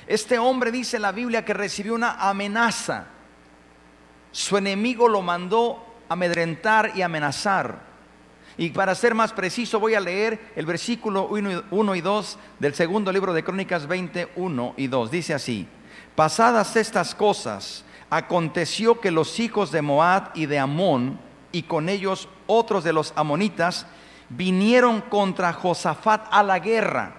Este 0.08 0.38
hombre 0.38 0.72
dice 0.72 0.98
en 0.98 1.02
la 1.02 1.12
Biblia 1.12 1.44
que 1.44 1.54
recibió 1.54 1.94
una 1.94 2.14
amenaza. 2.30 3.08
Su 4.32 4.58
enemigo 4.58 5.10
lo 5.10 5.22
mandó 5.22 5.84
amedrentar 6.08 6.92
y 6.96 7.02
amenazar. 7.02 7.80
Y 8.58 8.70
para 8.70 8.96
ser 8.96 9.14
más 9.14 9.34
preciso 9.34 9.80
voy 9.80 9.96
a 9.96 10.00
leer 10.00 10.52
el 10.56 10.66
versículo 10.66 11.28
1 11.28 11.96
y 11.96 12.02
2 12.02 12.40
del 12.60 12.74
segundo 12.74 13.12
libro 13.12 13.34
de 13.34 13.44
Crónicas 13.44 13.88
21 13.88 14.74
y 14.78 14.88
2. 14.88 15.12
Dice 15.12 15.34
así, 15.34 15.68
pasadas 16.16 16.76
estas 16.78 17.14
cosas, 17.14 17.84
aconteció 18.10 19.02
que 19.02 19.12
los 19.12 19.40
hijos 19.40 19.72
de 19.72 19.82
Moab 19.82 20.32
y 20.36 20.46
de 20.46 20.60
Amón, 20.60 21.20
y 21.56 21.64
con 21.64 21.88
ellos 21.88 22.28
otros 22.48 22.84
de 22.84 22.92
los 22.92 23.14
amonitas, 23.16 23.88
vinieron 24.28 25.00
contra 25.00 25.54
Josafat 25.54 26.28
a 26.30 26.44
la 26.44 26.60
guerra. 26.60 27.16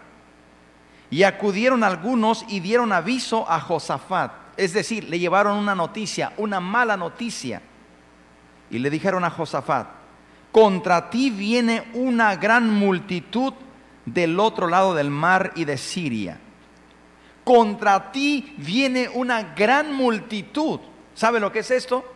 Y 1.09 1.23
acudieron 1.23 1.83
algunos 1.83 2.45
y 2.47 2.61
dieron 2.61 2.93
aviso 2.93 3.51
a 3.51 3.61
Josafat. 3.61 4.33
Es 4.59 4.75
decir, 4.75 5.05
le 5.09 5.19
llevaron 5.19 5.57
una 5.57 5.75
noticia, 5.75 6.35
una 6.37 6.61
mala 6.61 6.99
noticia 6.99 7.63
y 8.71 8.79
le 8.79 8.91
dijeron 8.91 9.25
a 9.25 9.31
Josafat, 9.31 9.89
contra 10.53 11.09
ti 11.09 11.31
viene 11.31 11.89
una 11.95 12.37
gran 12.37 12.71
multitud 12.71 13.55
del 14.05 14.39
otro 14.39 14.69
lado 14.69 14.95
del 14.95 15.11
mar 15.11 15.53
y 15.57 15.65
de 15.65 15.79
Siria. 15.79 16.39
Contra 17.43 18.13
ti 18.13 18.55
viene 18.59 19.09
una 19.09 19.55
gran 19.55 19.95
multitud. 19.95 20.81
¿Sabe 21.15 21.41
lo 21.41 21.51
que 21.51 21.61
es 21.61 21.71
esto? 21.71 22.16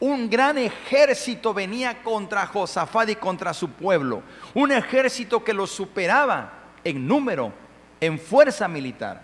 Un 0.00 0.30
gran 0.30 0.58
ejército 0.58 1.52
venía 1.52 2.02
contra 2.02 2.46
Josafat 2.46 3.10
y 3.10 3.16
contra 3.16 3.52
su 3.52 3.70
pueblo. 3.70 4.22
Un 4.54 4.72
ejército 4.72 5.42
que 5.42 5.52
lo 5.52 5.66
superaba 5.66 6.52
en 6.84 7.06
número, 7.06 7.52
en 8.00 8.18
fuerza 8.18 8.68
militar. 8.68 9.22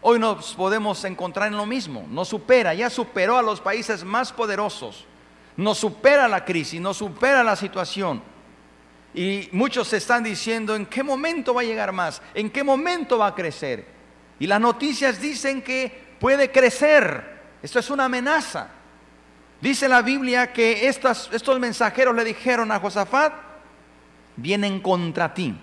Hoy 0.00 0.18
nos 0.18 0.54
podemos 0.54 1.04
encontrar 1.04 1.48
en 1.48 1.56
lo 1.56 1.66
mismo. 1.66 2.06
Nos 2.08 2.28
supera, 2.28 2.74
ya 2.74 2.88
superó 2.88 3.36
a 3.36 3.42
los 3.42 3.60
países 3.60 4.04
más 4.04 4.32
poderosos 4.32 5.06
nos 5.56 5.78
supera 5.78 6.28
la 6.28 6.44
crisis, 6.44 6.80
nos 6.80 6.96
supera 6.96 7.42
la 7.42 7.56
situación. 7.56 8.22
Y 9.14 9.48
muchos 9.52 9.92
están 9.92 10.24
diciendo, 10.24 10.74
¿en 10.74 10.86
qué 10.86 11.02
momento 11.02 11.54
va 11.54 11.60
a 11.60 11.64
llegar 11.64 11.92
más? 11.92 12.20
¿En 12.34 12.50
qué 12.50 12.64
momento 12.64 13.18
va 13.18 13.28
a 13.28 13.34
crecer? 13.34 13.86
Y 14.40 14.46
las 14.46 14.60
noticias 14.60 15.20
dicen 15.20 15.62
que 15.62 16.16
puede 16.18 16.50
crecer. 16.50 17.42
Esto 17.62 17.78
es 17.78 17.90
una 17.90 18.06
amenaza. 18.06 18.68
Dice 19.64 19.88
la 19.88 20.02
Biblia 20.02 20.52
que 20.52 20.88
estos, 20.88 21.58
mensajeros 21.58 22.14
le 22.14 22.22
dijeron 22.22 22.70
a 22.70 22.78
Josafat, 22.78 23.32
vienen 24.36 24.78
contra 24.78 25.32
ti. 25.32 25.58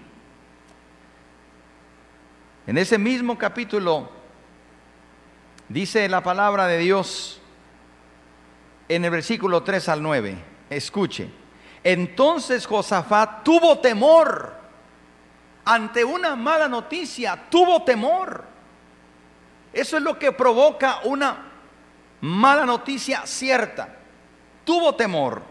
En 2.65 2.79
ese 2.79 2.97
mismo 2.97 3.37
capítulo 3.37 4.09
dice 5.69 6.09
la 6.09 6.23
palabra 6.23 6.65
de 6.65 6.79
Dios, 6.79 7.43
en 8.89 9.05
el 9.05 9.11
versículo 9.11 9.61
3 9.61 9.89
al 9.89 10.01
9. 10.01 10.35
Escuche. 10.71 11.29
Entonces 11.83 12.65
Josafat 12.65 13.43
tuvo 13.43 13.77
temor 13.81 14.55
ante 15.63 16.03
una 16.03 16.35
mala 16.35 16.67
noticia, 16.67 17.39
tuvo 17.51 17.83
temor. 17.83 18.45
Eso 19.71 19.97
es 19.97 20.01
lo 20.01 20.17
que 20.17 20.31
provoca 20.31 21.01
una 21.03 21.50
mala 22.21 22.65
noticia 22.65 23.25
cierta. 23.25 23.97
Tuvo 24.63 24.95
temor. 24.95 25.41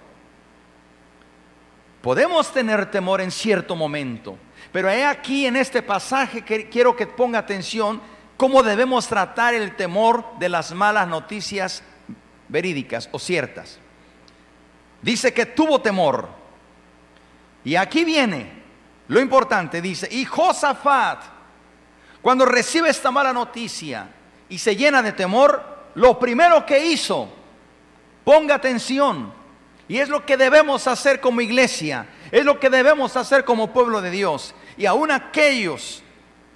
Podemos 2.01 2.51
tener 2.53 2.91
temor 2.91 3.21
en 3.21 3.31
cierto 3.31 3.77
momento, 3.77 4.39
pero 4.73 4.89
he 4.89 5.05
aquí 5.05 5.47
en 5.47 5.57
este 5.57 5.83
pasaje 5.83 6.43
que 6.43 6.69
quiero 6.71 6.97
que 6.97 7.07
ponga 7.07 7.41
atención 7.41 8.01
cómo 8.39 8.63
debemos 8.63 9.07
tratar 9.07 9.53
el 9.53 9.77
temor 9.77 10.25
de 10.39 10.49
las 10.49 10.73
malas 10.73 11.07
noticias 11.07 11.83
verídicas 12.49 13.09
o 13.13 13.19
ciertas. 13.19 13.79
Dice 15.03 15.35
que 15.35 15.45
tuvo 15.45 15.81
temor. 15.81 16.29
Y 17.65 17.77
aquí 17.77 18.05
viene 18.05 18.61
lo 19.09 19.21
importante, 19.21 19.83
dice, 19.83 20.09
y 20.11 20.25
Josafat, 20.25 21.23
cuando 22.23 22.47
recibe 22.47 22.89
esta 22.89 23.11
mala 23.11 23.33
noticia 23.33 24.09
y 24.49 24.57
se 24.57 24.77
llena 24.77 25.03
de 25.03 25.13
temor, 25.13 25.70
lo 25.95 26.19
primero 26.19 26.65
que 26.65 26.87
hizo, 26.87 27.29
ponga 28.25 28.55
atención, 28.55 29.33
y 29.89 29.99
es 29.99 30.09
lo 30.09 30.25
que 30.25 30.37
debemos 30.37 30.87
hacer 30.87 31.21
como 31.21 31.41
iglesia, 31.41 32.07
es 32.31 32.45
lo 32.45 32.61
que 32.61 32.71
debemos 32.71 33.17
hacer 33.17 33.45
como 33.45 33.73
pueblo 33.73 34.01
de 34.01 34.11
Dios, 34.11 34.55
y 34.77 34.87
aún 34.87 35.11
aquellos 35.11 36.03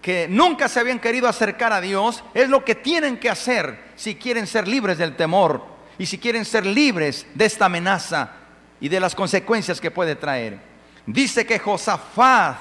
que 0.05 0.29
nunca 0.29 0.69
se 0.69 0.81
habían 0.81 0.99
querido 0.99 1.29
acercar 1.29 1.73
a 1.73 1.81
Dios, 1.81 2.23
es 2.35 2.50
lo 2.50 2.62
que 2.62 2.75
tienen 2.75 3.19
que 3.19 3.31
hacer 3.31 3.81
si 3.97 4.17
quieren 4.17 4.47
ser 4.47 4.69
libres 4.69 4.99
del 4.99 5.17
temor 5.17 5.64
y 5.97 6.05
si 6.05 6.19
quieren 6.19 6.45
ser 6.45 6.67
libres 6.67 7.26
de 7.35 7.47
esta 7.47 7.64
amenaza 7.64 8.33
y 8.81 8.91
de 8.91 9.00
las 9.00 9.14
consecuencias 9.14 9.81
que 9.81 9.91
puede 9.91 10.14
traer. 10.14 10.59
Dice 11.07 11.47
que 11.47 11.59
Josafat 11.59 12.55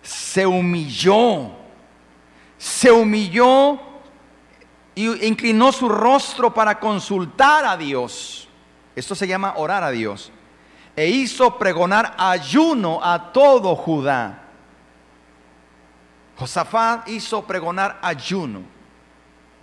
se 0.00 0.46
humilló, 0.46 1.50
se 2.56 2.90
humilló 2.90 3.78
e 4.96 5.26
inclinó 5.26 5.72
su 5.72 5.88
rostro 5.88 6.52
para 6.52 6.80
consultar 6.80 7.66
a 7.66 7.76
Dios. 7.76 8.48
Esto 8.94 9.14
se 9.14 9.28
llama 9.28 9.54
orar 9.56 9.84
a 9.84 9.90
Dios. 9.90 10.32
E 10.96 11.06
hizo 11.06 11.58
pregonar 11.58 12.14
ayuno 12.16 13.00
a 13.02 13.30
todo 13.32 13.76
Judá. 13.76 14.42
Josafat 16.38 17.08
hizo 17.08 17.42
pregonar 17.42 17.98
ayuno. 18.00 18.62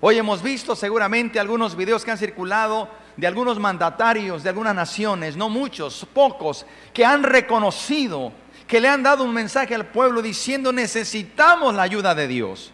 Hoy 0.01 0.17
hemos 0.17 0.43
visto 0.43 0.75
seguramente 0.75 1.39
algunos 1.39 1.75
videos 1.75 2.05
que 2.05 2.11
han 2.11 2.17
circulado 2.17 2.89
de 3.15 3.25
algunos 3.25 3.57
mandatarios 3.59 4.43
de 4.43 4.49
algunas 4.49 4.75
naciones, 4.75 5.37
no 5.37 5.49
muchos, 5.49 6.05
pocos, 6.13 6.65
que 6.93 7.05
han 7.05 7.23
reconocido, 7.23 8.33
que 8.67 8.81
le 8.81 8.89
han 8.89 9.01
dado 9.01 9.23
un 9.23 9.33
mensaje 9.33 9.73
al 9.73 9.85
pueblo 9.85 10.21
diciendo 10.21 10.73
necesitamos 10.73 11.73
la 11.73 11.83
ayuda 11.83 12.13
de 12.13 12.27
Dios. 12.27 12.72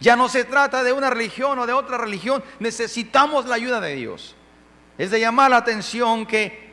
Ya 0.00 0.16
no 0.16 0.28
se 0.28 0.44
trata 0.44 0.82
de 0.82 0.92
una 0.92 1.10
religión 1.10 1.58
o 1.58 1.66
de 1.66 1.72
otra 1.72 1.98
religión, 1.98 2.42
necesitamos 2.60 3.46
la 3.46 3.56
ayuda 3.56 3.80
de 3.80 3.96
Dios. 3.96 4.36
Es 4.96 5.10
de 5.10 5.20
llamar 5.20 5.50
la 5.50 5.56
atención 5.58 6.26
que 6.26 6.72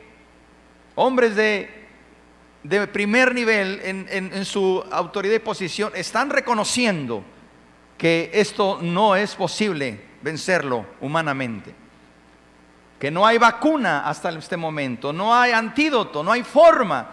hombres 0.94 1.34
de, 1.34 1.86
primer 2.92 3.34
nivel 3.34 3.80
en, 3.84 4.08
en 4.10 4.44
su 4.44 4.84
autoridad 4.90 5.34
y 5.34 5.40
posición 5.40 5.92
están 5.94 6.30
reconociendo 6.30 7.24
que 7.96 8.30
esto 8.32 8.78
no 8.82 9.16
es 9.16 9.34
posible 9.34 10.00
vencerlo 10.22 10.86
humanamente. 11.00 11.74
Que 12.98 13.10
no 13.10 13.26
hay 13.26 13.38
vacuna 13.38 14.08
hasta 14.08 14.30
este 14.30 14.56
momento, 14.56 15.12
no 15.12 15.34
hay 15.34 15.52
antídoto, 15.52 16.22
no 16.22 16.32
hay 16.32 16.42
forma. 16.42 17.10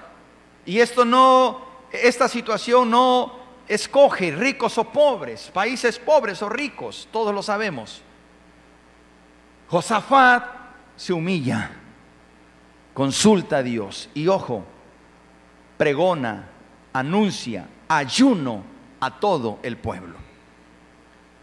Y 0.65 0.79
esto 0.79 1.03
no, 1.03 1.65
esta 1.91 2.27
situación 2.27 2.89
no 2.89 3.42
escoge 3.67 4.32
ricos 4.32 4.77
o 4.77 4.84
pobres, 4.86 5.50
países 5.53 6.00
pobres 6.00 6.41
o 6.41 6.50
ricos, 6.50 7.08
todos 7.12 7.34
lo 7.34 7.41
sabemos. 7.41 8.01
Josafat 9.70 10.46
se 10.96 11.13
humilla 11.13 11.72
consulta 12.93 13.58
a 13.58 13.63
Dios 13.63 14.10
y 14.13 14.27
ojo, 14.27 14.63
pregona, 15.77 16.50
anuncia, 16.93 17.67
ayuno 17.88 18.63
a 19.00 19.20
todo 19.20 19.60
el 19.63 19.77
pueblo. 19.77 20.15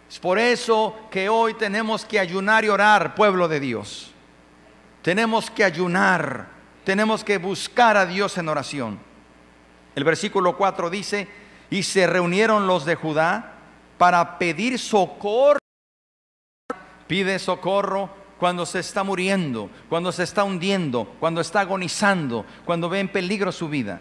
Es 0.09 0.19
por 0.19 0.39
eso 0.39 0.97
que 1.11 1.29
hoy 1.29 1.55
tenemos 1.55 2.05
que 2.05 2.19
ayunar 2.19 2.65
y 2.65 2.69
orar, 2.69 3.15
pueblo 3.15 3.49
de 3.49 3.61
Dios. 3.61 4.13
Tenemos 5.03 5.51
que 5.51 5.65
ayunar, 5.65 6.49
tenemos 6.85 7.23
que 7.23 7.39
buscar 7.39 7.97
a 7.97 8.07
Dios 8.07 8.37
en 8.39 8.49
oración. 8.49 8.99
El 9.95 10.05
versículo 10.05 10.57
4 10.57 10.91
dice, 10.91 11.29
y 11.71 11.85
se 11.85 12.07
reunieron 12.07 12.67
los 12.67 12.85
de 12.85 12.97
Judá 12.97 13.55
para 13.97 14.39
pedir 14.39 14.79
socorro. 14.79 15.59
Pide 17.07 17.39
socorro 17.39 18.11
cuando 18.39 18.67
se 18.67 18.81
está 18.81 19.05
muriendo, 19.05 19.71
cuando 19.89 20.11
se 20.11 20.25
está 20.25 20.45
hundiendo, 20.45 21.15
cuando 21.21 21.41
está 21.41 21.61
agonizando, 21.61 22.45
cuando 22.65 22.89
ve 22.89 23.01
en 23.01 23.09
peligro 23.09 23.53
su 23.53 23.69
vida. 23.69 24.01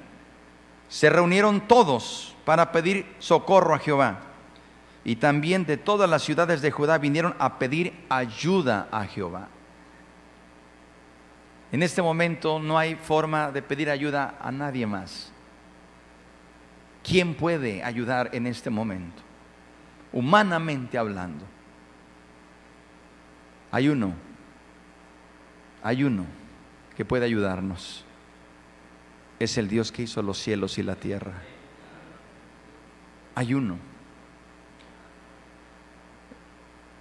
Se 0.88 1.10
reunieron 1.10 1.68
todos 1.68 2.36
para 2.46 2.72
pedir 2.72 3.06
socorro 3.20 3.76
a 3.76 3.80
Jehová. 3.80 4.22
Y 5.04 5.18
también 5.18 5.66
de 5.66 5.78
todas 5.78 6.10
las 6.10 6.24
ciudades 6.24 6.62
de 6.62 6.72
Judá 6.72 6.98
vinieron 6.98 7.36
a 7.40 7.60
pedir 7.60 7.94
ayuda 8.10 8.88
a 8.92 9.06
Jehová. 9.06 9.48
En 11.72 11.84
este 11.84 12.02
momento 12.02 12.60
no 12.60 12.80
hay 12.80 12.96
forma 12.96 13.52
de 13.52 13.62
pedir 13.62 13.90
ayuda 13.90 14.36
a 14.42 14.52
nadie 14.52 14.88
más. 14.88 15.32
¿Quién 17.04 17.34
puede 17.36 17.84
ayudar 17.84 18.30
en 18.34 18.48
este 18.48 18.70
momento? 18.70 19.22
Humanamente 20.12 20.98
hablando. 20.98 21.46
Hay 23.72 23.90
uno 23.90 24.30
hay 25.84 26.04
uno 26.04 26.26
que 26.96 27.06
puede 27.06 27.26
ayudarnos. 27.26 28.04
Es 29.40 29.58
el 29.58 29.70
Dios 29.70 29.92
que 29.92 30.04
hizo 30.04 30.22
los 30.22 30.38
cielos 30.38 30.78
y 30.78 30.84
la 30.84 30.96
tierra. 30.96 31.34
Hay 33.36 33.54
uno. 33.54 33.78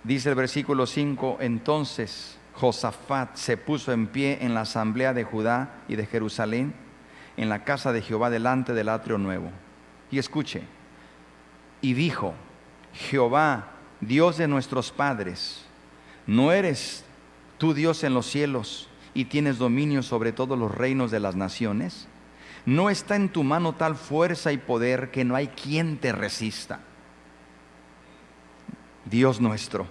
Dice 0.05 0.28
el 0.28 0.37
versículo 0.37 0.87
5, 0.87 1.38
entonces 1.40 2.38
Josafat 2.55 3.37
se 3.37 3.57
puso 3.57 3.93
en 3.93 4.07
pie 4.07 4.38
en 4.40 4.55
la 4.55 4.61
asamblea 4.61 5.12
de 5.12 5.25
Judá 5.25 5.83
y 5.88 5.97
de 5.97 6.07
Jerusalén, 6.07 6.75
en 7.37 7.49
la 7.49 7.64
casa 7.64 7.93
de 7.93 8.02
Jehová 8.02 8.31
delante 8.31 8.73
del 8.73 8.88
atrio 8.88 9.19
nuevo. 9.19 9.50
Y 10.11 10.19
escuche, 10.19 10.62
y 11.81 11.95
dijo, 11.95 12.35
Jehová, 12.93 13.73
Dios 14.00 14.37
de 14.37 14.49
nuestros 14.49 14.91
padres, 14.91 15.65
¿no 16.27 16.53
eres 16.53 17.05
tú 17.59 17.75
Dios 17.75 18.05
en 18.05 18.15
los 18.15 18.27
cielos 18.27 18.88
y 19.15 19.27
tienes 19.27 19.59
dominio 19.59 20.03
sobre 20.03 20.33
todos 20.33 20.59
los 20.59 20.75
reinos 20.75 21.11
de 21.11 21.21
las 21.21 21.37
naciones? 21.37 22.09
¿No 22.67 22.91
está 22.91 23.17
en 23.17 23.29
tu 23.29 23.45
mano 23.45 23.75
tal 23.75 23.97
fuerza 23.97 24.53
y 24.53 24.59
poder 24.59 25.11
que 25.11 25.25
no 25.25 25.35
hay 25.35 25.49
quien 25.49 25.99
te 25.99 26.12
resista? 26.12 26.81
Dios 29.05 29.41
nuestro, 29.41 29.87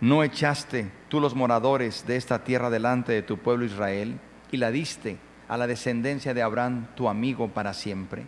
¿no 0.00 0.24
echaste 0.24 0.90
tú 1.08 1.20
los 1.20 1.34
moradores 1.34 2.06
de 2.06 2.16
esta 2.16 2.44
tierra 2.44 2.70
delante 2.70 3.12
de 3.12 3.22
tu 3.22 3.36
pueblo 3.38 3.66
Israel 3.66 4.18
y 4.50 4.56
la 4.56 4.70
diste 4.70 5.18
a 5.48 5.58
la 5.58 5.66
descendencia 5.66 6.32
de 6.32 6.42
Abraham, 6.42 6.86
tu 6.94 7.08
amigo, 7.08 7.48
para 7.48 7.74
siempre? 7.74 8.26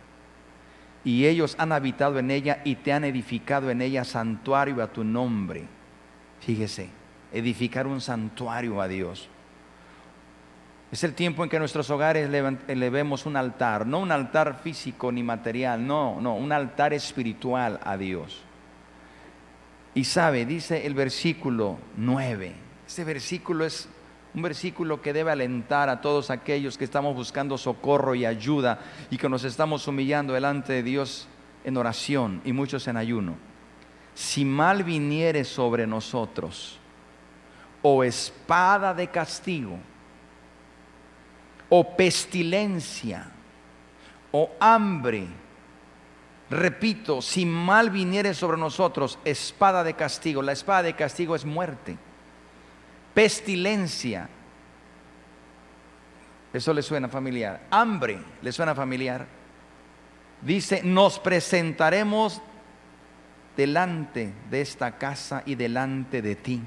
Y 1.05 1.25
ellos 1.25 1.55
han 1.57 1.71
habitado 1.71 2.19
en 2.19 2.31
ella 2.31 2.61
y 2.63 2.75
te 2.75 2.93
han 2.93 3.03
edificado 3.03 3.69
en 3.69 3.81
ella 3.81 4.03
santuario 4.03 4.81
a 4.81 4.87
tu 4.87 5.03
nombre. 5.03 5.65
Fíjese 6.39 6.89
edificar 7.31 7.87
un 7.87 7.99
santuario 7.99 8.81
a 8.81 8.87
Dios. 8.87 9.27
Es 10.91 11.03
el 11.03 11.15
tiempo 11.15 11.43
en 11.43 11.49
que 11.49 11.57
nuestros 11.57 11.89
hogares 11.89 12.29
elevemos 12.67 13.25
un 13.25 13.35
altar, 13.35 13.87
no 13.87 13.99
un 13.99 14.11
altar 14.11 14.59
físico 14.63 15.11
ni 15.11 15.23
material, 15.23 15.85
no, 15.85 16.21
no, 16.21 16.35
un 16.35 16.51
altar 16.51 16.93
espiritual 16.93 17.79
a 17.83 17.97
Dios. 17.97 18.43
Y 19.95 20.03
sabe, 20.03 20.45
dice 20.45 20.85
el 20.85 20.93
versículo 20.93 21.79
9, 21.97 22.53
este 22.85 23.03
versículo 23.03 23.65
es 23.65 23.89
un 24.35 24.41
versículo 24.41 25.01
que 25.01 25.13
debe 25.13 25.31
alentar 25.31 25.89
a 25.89 26.01
todos 26.01 26.29
aquellos 26.29 26.77
que 26.77 26.85
estamos 26.85 27.15
buscando 27.15 27.57
socorro 27.57 28.15
y 28.15 28.25
ayuda 28.25 28.79
y 29.11 29.17
que 29.17 29.29
nos 29.29 29.43
estamos 29.43 29.87
humillando 29.87 30.33
delante 30.33 30.73
de 30.73 30.83
Dios 30.83 31.27
en 31.63 31.77
oración 31.77 32.41
y 32.43 32.51
muchos 32.51 32.87
en 32.87 32.97
ayuno. 32.97 33.35
Si 34.15 34.43
mal 34.43 34.83
viniere 34.83 35.43
sobre 35.43 35.85
nosotros, 35.85 36.79
o 37.81 38.03
espada 38.03 38.93
de 38.93 39.07
castigo, 39.07 39.77
o 41.69 41.95
pestilencia, 41.95 43.29
o 44.31 44.51
hambre. 44.59 45.27
Repito, 46.49 47.21
si 47.21 47.45
mal 47.45 47.89
viniere 47.89 48.33
sobre 48.33 48.57
nosotros, 48.57 49.19
espada 49.25 49.83
de 49.83 49.93
castigo. 49.93 50.41
La 50.41 50.51
espada 50.51 50.83
de 50.83 50.95
castigo 50.95 51.35
es 51.35 51.45
muerte. 51.45 51.97
Pestilencia. 53.13 54.29
Eso 56.51 56.73
le 56.73 56.81
suena 56.81 57.07
familiar. 57.07 57.67
Hambre, 57.71 58.19
¿le 58.41 58.51
suena 58.51 58.75
familiar? 58.75 59.25
Dice, 60.41 60.81
nos 60.83 61.19
presentaremos 61.19 62.41
delante 63.55 64.33
de 64.49 64.61
esta 64.61 64.97
casa 64.97 65.43
y 65.45 65.55
delante 65.55 66.21
de 66.21 66.35
ti 66.35 66.61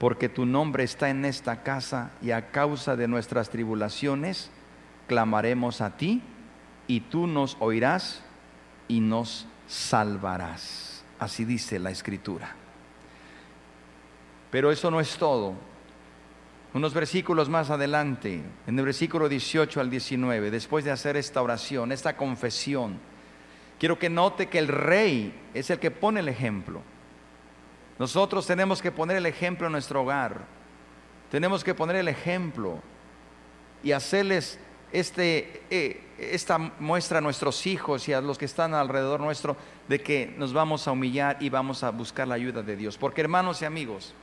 porque 0.00 0.30
tu 0.30 0.46
nombre 0.46 0.82
está 0.82 1.10
en 1.10 1.26
esta 1.26 1.62
casa 1.62 2.12
y 2.22 2.30
a 2.30 2.50
causa 2.50 2.96
de 2.96 3.06
nuestras 3.06 3.50
tribulaciones 3.50 4.50
clamaremos 5.06 5.82
a 5.82 5.98
ti 5.98 6.22
y 6.86 7.00
tú 7.00 7.26
nos 7.26 7.58
oirás 7.60 8.22
y 8.88 9.00
nos 9.00 9.46
salvarás. 9.68 11.04
Así 11.18 11.44
dice 11.44 11.78
la 11.78 11.90
escritura. 11.90 12.56
Pero 14.50 14.70
eso 14.70 14.90
no 14.90 15.00
es 15.00 15.16
todo. 15.16 15.54
Unos 16.72 16.94
versículos 16.94 17.48
más 17.48 17.70
adelante, 17.70 18.40
en 18.66 18.78
el 18.78 18.84
versículo 18.84 19.28
18 19.28 19.80
al 19.80 19.90
19, 19.90 20.50
después 20.50 20.84
de 20.84 20.92
hacer 20.92 21.16
esta 21.16 21.42
oración, 21.42 21.90
esta 21.90 22.16
confesión, 22.16 22.98
quiero 23.78 23.98
que 23.98 24.08
note 24.08 24.48
que 24.48 24.58
el 24.58 24.68
rey 24.68 25.34
es 25.52 25.70
el 25.70 25.80
que 25.80 25.90
pone 25.90 26.20
el 26.20 26.28
ejemplo. 26.28 26.82
Nosotros 27.98 28.46
tenemos 28.46 28.80
que 28.80 28.92
poner 28.92 29.16
el 29.16 29.26
ejemplo 29.26 29.66
en 29.66 29.72
nuestro 29.72 30.02
hogar. 30.02 30.44
Tenemos 31.30 31.64
que 31.64 31.74
poner 31.74 31.96
el 31.96 32.08
ejemplo 32.08 32.80
y 33.82 33.92
hacerles 33.92 34.58
este, 34.92 35.62
eh, 35.70 36.00
esta 36.18 36.58
muestra 36.58 37.18
a 37.18 37.20
nuestros 37.20 37.66
hijos 37.66 38.08
y 38.08 38.12
a 38.12 38.20
los 38.20 38.38
que 38.38 38.44
están 38.44 38.74
alrededor 38.74 39.20
nuestro 39.20 39.56
de 39.88 40.00
que 40.00 40.34
nos 40.38 40.52
vamos 40.52 40.86
a 40.86 40.92
humillar 40.92 41.36
y 41.40 41.50
vamos 41.50 41.82
a 41.82 41.90
buscar 41.90 42.28
la 42.28 42.36
ayuda 42.36 42.62
de 42.62 42.76
Dios. 42.76 42.96
Porque 42.96 43.20
hermanos 43.20 43.60
y 43.62 43.64
amigos, 43.64 44.14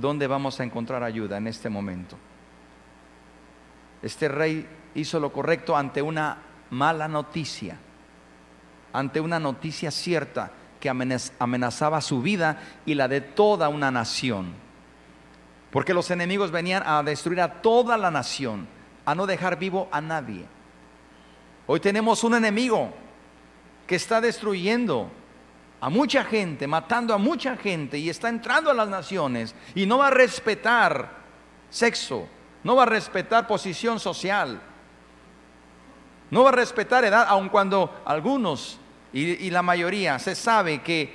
¿dónde 0.00 0.26
vamos 0.26 0.60
a 0.60 0.64
encontrar 0.64 1.02
ayuda 1.02 1.36
en 1.36 1.46
este 1.46 1.68
momento? 1.68 2.16
Este 4.02 4.28
rey 4.28 4.66
hizo 4.94 5.18
lo 5.20 5.32
correcto 5.32 5.76
ante 5.76 6.02
una 6.02 6.38
mala 6.70 7.08
noticia, 7.08 7.76
ante 8.92 9.20
una 9.20 9.38
noticia 9.38 9.90
cierta 9.90 10.52
que 10.80 10.88
amenazaba 10.88 12.00
su 12.00 12.22
vida 12.22 12.60
y 12.86 12.94
la 12.94 13.08
de 13.08 13.20
toda 13.20 13.68
una 13.68 13.90
nación. 13.90 14.52
Porque 15.70 15.94
los 15.94 16.10
enemigos 16.10 16.50
venían 16.50 16.82
a 16.86 17.02
destruir 17.02 17.40
a 17.40 17.60
toda 17.60 17.98
la 17.98 18.10
nación, 18.10 18.66
a 19.04 19.14
no 19.14 19.26
dejar 19.26 19.58
vivo 19.58 19.88
a 19.90 20.00
nadie. 20.00 20.46
Hoy 21.66 21.80
tenemos 21.80 22.24
un 22.24 22.34
enemigo 22.34 22.92
que 23.86 23.96
está 23.96 24.20
destruyendo 24.20 25.10
a 25.80 25.88
mucha 25.88 26.24
gente, 26.24 26.66
matando 26.66 27.14
a 27.14 27.18
mucha 27.18 27.56
gente 27.56 27.98
y 27.98 28.08
está 28.10 28.28
entrando 28.28 28.70
a 28.70 28.74
las 28.74 28.88
naciones 28.88 29.54
y 29.74 29.86
no 29.86 29.98
va 29.98 30.08
a 30.08 30.10
respetar 30.10 31.10
sexo, 31.70 32.26
no 32.64 32.76
va 32.76 32.82
a 32.82 32.86
respetar 32.86 33.46
posición 33.46 34.00
social, 34.00 34.60
no 36.30 36.42
va 36.42 36.48
a 36.50 36.52
respetar 36.52 37.04
edad, 37.04 37.26
aun 37.28 37.48
cuando 37.48 38.02
algunos 38.04 38.78
y, 39.12 39.50
la 39.50 39.62
mayoría, 39.62 40.18
se 40.18 40.34
sabe 40.34 40.82
que 40.82 41.10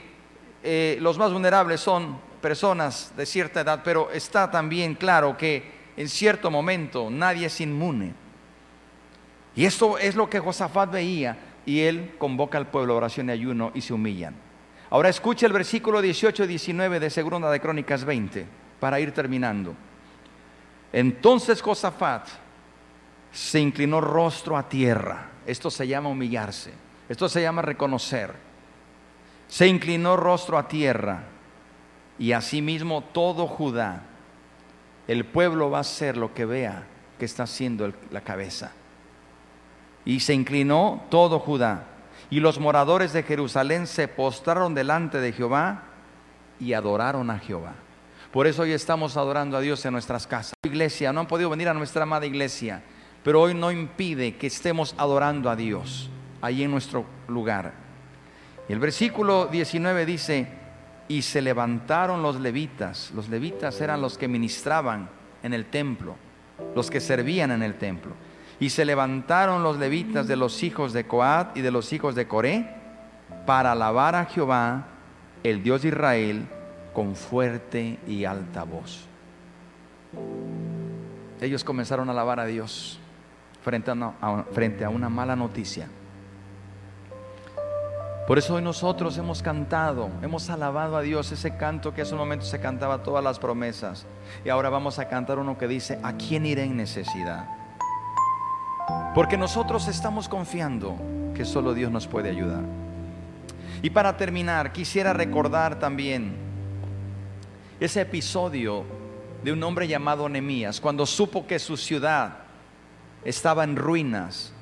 eh, 0.64 0.98
los 1.00 1.18
más 1.18 1.32
vulnerables 1.32 1.80
son 1.80 2.18
personas 2.42 3.14
de 3.16 3.26
cierta 3.26 3.62
edad, 3.62 3.82
pero 3.84 4.10
está 4.12 4.50
también 4.50 4.96
claro 4.96 5.38
que 5.38 5.72
en 5.96 6.10
cierto 6.10 6.50
momento 6.50 7.10
nadie 7.12 7.48
es 7.48 7.62
inmune. 7.62 8.14
Y 9.56 9.66
esto 9.66 10.00
es 10.00 10.16
lo 10.16 10.30
que 10.30 10.40
Josafat 10.40 10.92
veía 10.92 11.38
y 11.66 11.82
él 11.82 12.16
convoca 12.18 12.58
al 12.58 12.68
pueblo 12.68 12.94
a 12.94 12.98
oración 12.98 13.30
y 13.30 13.34
ayuno 13.34 13.72
y 13.76 13.82
se 13.82 13.94
humillan. 13.94 14.43
Ahora 14.94 15.10
escucha 15.10 15.48
el 15.48 15.54
versículo 15.54 16.04
18 16.04 16.44
y 16.44 16.48
19 16.48 17.00
de 17.00 17.10
Segunda 17.10 17.50
de 17.50 17.60
Crónicas 17.60 18.06
20 18.06 18.46
para 18.80 19.00
ir 19.00 19.12
terminando. 19.12 19.74
Entonces 20.92 21.64
Josafat 21.64 22.28
se 23.32 23.60
inclinó 23.60 24.02
rostro 24.02 24.56
a 24.56 24.70
tierra. 24.70 25.32
Esto 25.48 25.72
se 25.72 25.88
llama 25.88 26.10
humillarse. 26.10 26.74
Esto 27.10 27.28
se 27.28 27.42
llama 27.42 27.64
reconocer. 27.64 28.36
Se 29.48 29.66
inclinó 29.66 30.16
rostro 30.16 30.60
a 30.60 30.68
tierra 30.68 31.24
y 32.20 32.34
asimismo 32.34 33.02
todo 33.02 33.48
Judá 33.48 34.04
El 35.08 35.26
pueblo 35.26 35.72
va 35.72 35.80
a 35.80 35.82
hacer 35.82 36.18
lo 36.18 36.36
que 36.36 36.46
vea 36.46 36.84
que 37.18 37.26
está 37.26 37.44
haciendo 37.44 37.92
la 38.12 38.22
cabeza. 38.22 38.74
Y 40.06 40.20
se 40.20 40.36
inclinó 40.36 41.06
todo 41.10 41.40
Judá. 41.40 41.93
Y 42.34 42.40
los 42.40 42.60
moradores 42.60 43.14
de 43.14 43.22
Jerusalén 43.22 43.86
se 43.86 44.08
postraron 44.08 44.74
delante 44.74 45.22
de 45.22 45.34
Jehová 45.34 45.84
y 46.60 46.74
adoraron 46.74 47.30
a 47.30 47.38
Jehová. 47.38 47.76
Por 48.32 48.48
eso 48.48 48.64
hoy 48.64 48.72
estamos 48.72 49.18
adorando 49.18 49.56
a 49.56 49.62
Dios 49.62 49.86
en 49.86 49.92
nuestras 49.92 50.26
casas. 50.26 50.56
Iglesia, 50.64 51.14
no 51.14 51.20
han 51.20 51.28
podido 51.28 51.52
venir 51.52 51.70
a 51.70 51.76
nuestra 51.76 52.02
amada 52.02 52.26
iglesia, 52.26 52.82
pero 53.24 53.40
hoy 53.40 53.54
no 53.54 53.72
impide 53.72 54.36
que 54.36 54.48
estemos 54.48 54.96
adorando 54.98 55.48
a 55.48 55.56
Dios 55.56 56.10
ahí 56.42 56.64
en 56.64 56.72
nuestro 56.72 57.06
lugar. 57.28 57.72
Y 58.68 58.74
el 58.74 58.80
versículo 58.80 59.46
19 59.46 60.04
dice, 60.04 60.48
y 61.08 61.22
se 61.22 61.40
levantaron 61.40 62.24
los 62.24 62.40
levitas. 62.40 63.12
Los 63.14 63.30
levitas 63.30 63.80
eran 63.80 64.02
los 64.02 64.18
que 64.18 64.28
ministraban 64.28 65.08
en 65.44 65.54
el 65.54 65.68
templo, 65.68 66.16
los 66.76 66.90
que 66.90 67.00
servían 67.00 67.52
en 67.52 67.62
el 67.62 67.76
templo. 67.76 68.14
Y 68.64 68.70
se 68.70 68.86
levantaron 68.86 69.62
los 69.62 69.78
levitas 69.78 70.26
de 70.26 70.38
los 70.38 70.64
hijos 70.64 70.94
de 70.94 71.06
Coat 71.06 71.58
y 71.58 71.60
de 71.60 71.70
los 71.70 71.92
hijos 71.92 72.16
de 72.16 72.30
Coré 72.30 72.66
para 73.46 73.74
alabar 73.74 74.16
a 74.16 74.24
Jehová, 74.24 74.86
el 75.44 75.62
Dios 75.62 75.82
de 75.82 75.90
Israel, 75.90 76.48
con 76.94 77.18
fuerte 77.18 78.00
y 78.08 78.24
alta 78.24 78.64
voz. 78.64 79.06
Ellos 81.42 81.62
comenzaron 81.66 82.08
a 82.08 82.14
alabar 82.14 82.40
a 82.40 82.46
Dios 82.46 83.02
frente 83.62 83.92
a 83.92 84.46
frente 84.54 84.86
a 84.86 84.90
una 84.90 85.10
mala 85.10 85.36
noticia. 85.36 85.90
Por 88.26 88.38
eso 88.38 88.56
hoy 88.56 88.62
nosotros 88.62 89.18
hemos 89.18 89.44
cantado, 89.44 90.10
hemos 90.22 90.50
alabado 90.50 90.96
a 90.96 91.02
Dios 91.02 91.34
ese 91.34 91.58
canto 91.58 91.94
que 91.94 92.04
en 92.04 92.14
un 92.14 92.20
momento 92.20 92.46
se 92.46 92.62
cantaba 92.62 93.04
todas 93.04 93.26
las 93.26 93.40
promesas. 93.40 94.06
Y 94.46 94.48
ahora 94.48 94.70
vamos 94.70 95.00
a 95.00 95.10
cantar 95.10 95.38
uno 95.38 95.58
que 95.58 95.68
dice, 95.68 96.00
¿a 96.02 96.14
quién 96.14 96.46
iré 96.46 96.64
en 96.64 96.78
necesidad? 96.78 97.63
Porque 99.16 99.38
nosotros 99.38 99.88
estamos 99.88 100.28
confiando 100.28 100.98
que 101.36 101.46
solo 101.46 101.74
Dios 101.74 101.92
nos 101.92 102.08
puede 102.08 102.30
ayudar. 102.30 102.64
Y 103.82 103.90
para 103.90 104.18
terminar, 104.18 104.72
quisiera 104.72 105.14
recordar 105.14 105.80
también 105.80 106.36
ese 107.80 108.02
episodio 108.02 108.86
de 109.44 109.52
un 109.52 109.62
hombre 109.62 109.88
llamado 109.88 110.30
Nemías, 110.30 110.80
cuando 110.80 111.06
supo 111.06 111.46
que 111.46 111.60
su 111.60 111.76
ciudad 111.76 112.38
estaba 113.26 113.64
en 113.64 113.76
ruinas, 113.76 114.54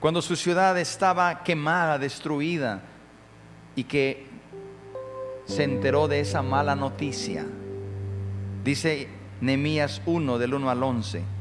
cuando 0.00 0.20
su 0.20 0.36
ciudad 0.36 0.76
estaba 0.78 1.44
quemada, 1.44 1.98
destruida, 1.98 2.82
y 3.76 3.84
que 3.84 4.26
se 5.46 5.64
enteró 5.64 6.08
de 6.08 6.20
esa 6.20 6.42
mala 6.42 6.74
noticia. 6.74 7.44
Dice 8.64 9.08
Nemías 9.40 10.00
1 10.06 10.38
del 10.38 10.54
1 10.54 10.70
al 10.70 10.82
11. 10.82 11.33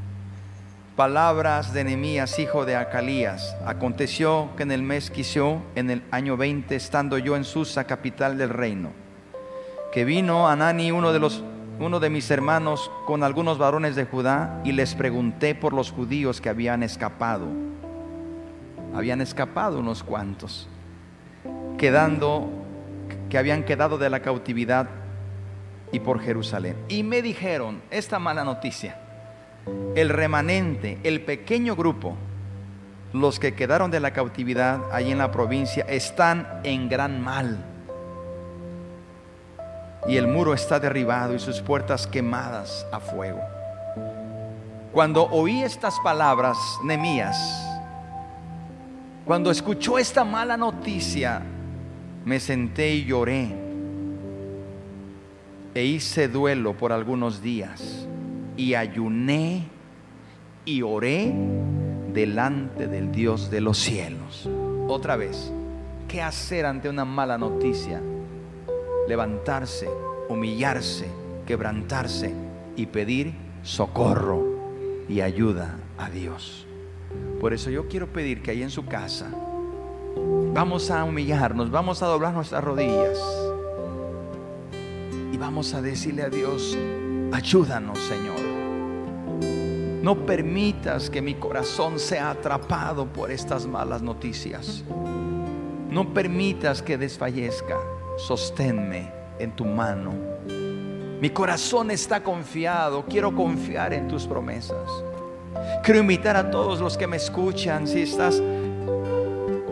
Palabras 0.96 1.74
de 1.74 1.84
Nemías, 1.84 2.38
hijo 2.38 2.66
de 2.66 2.76
Acalías. 2.76 3.58
Aconteció 3.66 4.50
que 4.56 4.62
en 4.62 4.72
el 4.72 4.84
mes 4.84 5.10
Quisio, 5.10 5.64
en 5.74 5.90
el 5.90 6.04
año 6.12 6.38
20, 6.38 6.76
estando 6.76 7.18
yo 7.18 7.36
en 7.36 7.46
Susa, 7.46 7.86
capital 7.86 8.38
del 8.38 8.50
reino, 8.50 8.92
que 9.92 10.06
vino 10.06 10.48
Anani, 10.48 10.92
uno 10.92 11.12
de 11.12 11.20
los 11.20 11.44
uno 11.80 12.00
de 12.00 12.12
mis 12.12 12.30
hermanos, 12.30 12.92
con 13.08 13.24
algunos 13.24 13.58
varones 13.58 13.96
de 13.96 14.06
Judá, 14.06 14.62
y 14.64 14.72
les 14.72 14.94
pregunté 14.94 15.56
por 15.56 15.74
los 15.74 15.92
judíos 15.92 16.40
que 16.40 16.50
habían 16.50 16.84
escapado. 16.84 17.48
Habían 18.94 19.22
escapado 19.22 19.80
unos 19.80 20.04
cuantos 20.04 20.70
quedando, 21.80 22.50
que 23.30 23.38
habían 23.40 23.64
quedado 23.64 23.98
de 23.98 24.10
la 24.10 24.22
cautividad 24.22 24.88
y 25.92 26.00
por 26.00 26.22
Jerusalén. 26.22 26.78
Y 26.88 27.04
me 27.04 27.22
dijeron 27.22 27.82
esta 27.90 28.20
mala 28.20 28.44
noticia, 28.44 29.03
el 29.96 30.10
remanente, 30.10 30.98
el 31.04 31.22
pequeño 31.22 31.76
grupo, 31.76 32.16
los 33.14 33.40
que 33.40 33.54
quedaron 33.54 33.92
de 33.92 34.00
la 34.00 34.12
cautividad 34.12 34.82
allí 34.92 35.12
en 35.12 35.20
la 35.20 35.32
provincia, 35.32 35.86
están 35.88 36.62
en 36.64 36.90
gran 36.90 37.22
mal. 37.22 37.64
Y 40.08 40.18
el 40.18 40.28
muro 40.28 40.54
está 40.54 40.80
derribado 40.80 41.34
y 41.34 41.40
sus 41.40 41.62
puertas 41.62 42.08
quemadas 42.08 42.86
a 42.92 43.00
fuego. 43.00 43.40
Cuando 44.92 45.28
oí 45.30 45.64
estas 45.64 46.00
palabras, 46.02 46.58
Nemías, 46.84 47.70
cuando 49.26 49.50
escuchó 49.50 49.98
esta 49.98 50.24
mala 50.26 50.58
noticia, 50.58 51.42
me 52.26 52.40
senté 52.40 52.92
y 52.92 53.06
lloré 53.06 53.56
e 55.74 55.84
hice 55.84 56.28
duelo 56.28 56.74
por 56.74 56.92
algunos 56.92 57.42
días 57.42 58.08
y 58.58 58.76
ayuné 58.76 59.68
y 60.66 60.82
oré 60.82 61.34
delante 62.14 62.88
del 62.88 63.12
Dios 63.12 63.50
de 63.50 63.62
los 63.62 63.78
cielos. 63.78 64.50
Otra 64.88 65.16
vez, 65.16 65.52
¿qué 66.08 66.22
hacer 66.22 66.66
ante 66.66 66.90
una 66.90 67.06
mala 67.06 67.38
noticia? 67.38 68.02
Levantarse, 69.08 69.90
humillarse, 70.30 71.08
quebrantarse 71.46 72.34
y 72.76 72.86
pedir 72.86 73.34
socorro 73.64 74.44
y 75.10 75.22
ayuda 75.22 75.78
a 75.98 76.10
Dios. 76.10 76.66
Por 77.40 77.54
eso 77.54 77.70
yo 77.70 77.88
quiero 77.88 78.08
pedir 78.08 78.42
que 78.42 78.52
ahí 78.52 78.64
en 78.64 78.70
su 78.70 78.86
casa, 78.86 79.30
Vamos 80.54 80.92
a 80.92 81.04
humillarnos, 81.04 81.72
vamos 81.72 82.04
a 82.04 82.06
doblar 82.06 82.34
nuestras 82.34 82.64
rodillas 82.64 83.20
y 85.32 85.38
vamos 85.38 85.74
a 85.74 85.82
decirle 85.82 86.22
a 86.22 86.30
Dios, 86.30 86.78
ayúdanos 87.34 88.00
Señor. 88.00 88.40
No 90.04 90.26
permitas 90.26 91.10
que 91.10 91.22
mi 91.22 91.36
corazón 91.36 91.98
sea 91.98 92.32
atrapado 92.32 93.06
por 93.06 93.32
estas 93.32 93.66
malas 93.66 94.02
noticias. 94.02 94.84
No 95.90 96.14
permitas 96.14 96.82
que 96.82 96.98
desfallezca. 96.98 97.78
Sosténme 98.18 99.12
en 99.40 99.56
tu 99.56 99.64
mano. 99.64 100.14
Mi 101.22 101.30
corazón 101.30 101.90
está 101.90 102.22
confiado. 102.22 103.06
Quiero 103.06 103.34
confiar 103.34 103.94
en 103.94 104.10
tus 104.10 104.28
promesas. 104.28 104.90
Quiero 105.84 106.02
invitar 106.02 106.36
a 106.36 106.52
todos 106.52 106.82
los 106.82 106.98
que 106.98 107.08
me 107.08 107.16
escuchan, 107.16 107.88
si 107.88 108.02
estás 108.02 108.42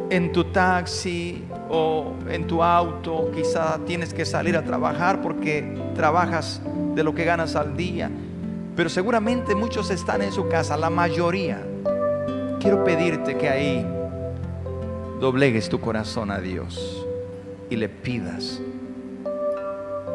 en 0.10 0.32
tu 0.32 0.46
taxi 0.46 1.44
o 1.74 2.16
en 2.30 2.48
tu 2.48 2.62
auto, 2.62 3.32
quizá 3.34 3.80
tienes 3.86 4.14
que 4.14 4.26
salir 4.26 4.58
a 4.58 4.64
trabajar 4.64 5.22
porque 5.22 5.82
trabajas 5.96 6.62
de 6.96 7.04
lo 7.04 7.16
que 7.16 7.24
ganas 7.24 7.56
al 7.56 7.78
día. 7.78 8.12
Pero 8.76 8.90
seguramente 8.90 9.56
muchos 9.56 9.90
están 9.90 10.22
en 10.22 10.34
su 10.34 10.50
casa, 10.50 10.76
la 10.76 10.90
mayoría. 10.90 11.66
Quiero 12.60 12.84
pedirte 12.84 13.38
que 13.38 13.48
ahí 13.48 13.88
doblegues 15.22 15.70
tu 15.70 15.80
corazón 15.80 16.30
a 16.30 16.40
Dios 16.40 17.08
y 17.70 17.78
le 17.78 17.88
pidas, 17.88 18.62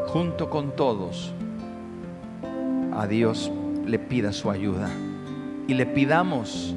junto 0.08 0.50
con 0.50 0.76
todos, 0.76 1.32
a 2.94 3.06
Dios 3.06 3.50
le 3.86 3.98
pida 3.98 4.32
su 4.32 4.50
ayuda 4.50 4.90
y 5.68 5.74
le 5.74 5.86
pidamos 5.86 6.74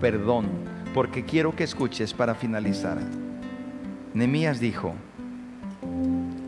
perdón 0.00 0.46
porque 0.94 1.24
quiero 1.24 1.54
que 1.54 1.64
escuches 1.64 2.12
para 2.12 2.34
finalizar. 2.34 2.98
Nemías 4.12 4.58
dijo, 4.58 4.94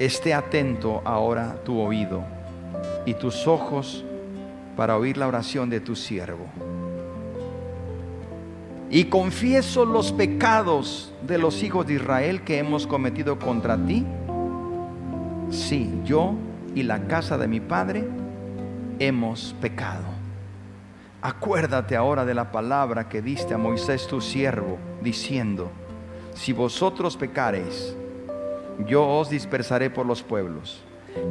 esté 0.01 0.35
atento 0.35 1.01
ahora 1.05 1.63
tu 1.65 1.79
oído 1.79 2.25
y 3.07 3.15
tus 3.15 3.47
ojos 3.47 4.05
para 4.77 4.97
oír 4.97 5.17
la 5.17 5.29
oración 5.29 5.71
de 5.71 5.81
tu 5.81 5.95
siervo. 5.95 6.47
Y 8.91 9.05
confieso 9.05 9.85
los 9.85 10.13
pecados 10.13 11.15
de 11.27 11.39
los 11.39 11.63
hijos 11.63 11.87
de 11.87 11.95
Israel 11.95 12.43
que 12.43 12.59
hemos 12.59 12.87
cometido 12.87 13.39
contra 13.39 13.77
ti. 13.77 14.05
Sí, 15.51 15.91
yo 16.05 16.35
y 16.75 16.83
la 16.83 17.07
casa 17.07 17.39
de 17.39 17.47
mi 17.47 17.61
padre 17.61 18.05
hemos 18.99 19.55
pecado. 19.61 20.05
Acuérdate 21.23 21.95
ahora 21.95 22.25
de 22.25 22.35
la 22.35 22.51
palabra 22.51 23.09
que 23.09 23.23
diste 23.23 23.55
a 23.55 23.59
Moisés 23.59 24.09
tu 24.09 24.21
siervo, 24.21 24.79
diciendo, 25.01 25.71
si 26.35 26.53
vosotros 26.53 27.17
pecareis, 27.17 27.95
yo 28.87 29.07
os 29.07 29.31
dispersaré 29.31 29.91
por 29.91 30.07
los 30.07 30.23
pueblos. 30.23 30.83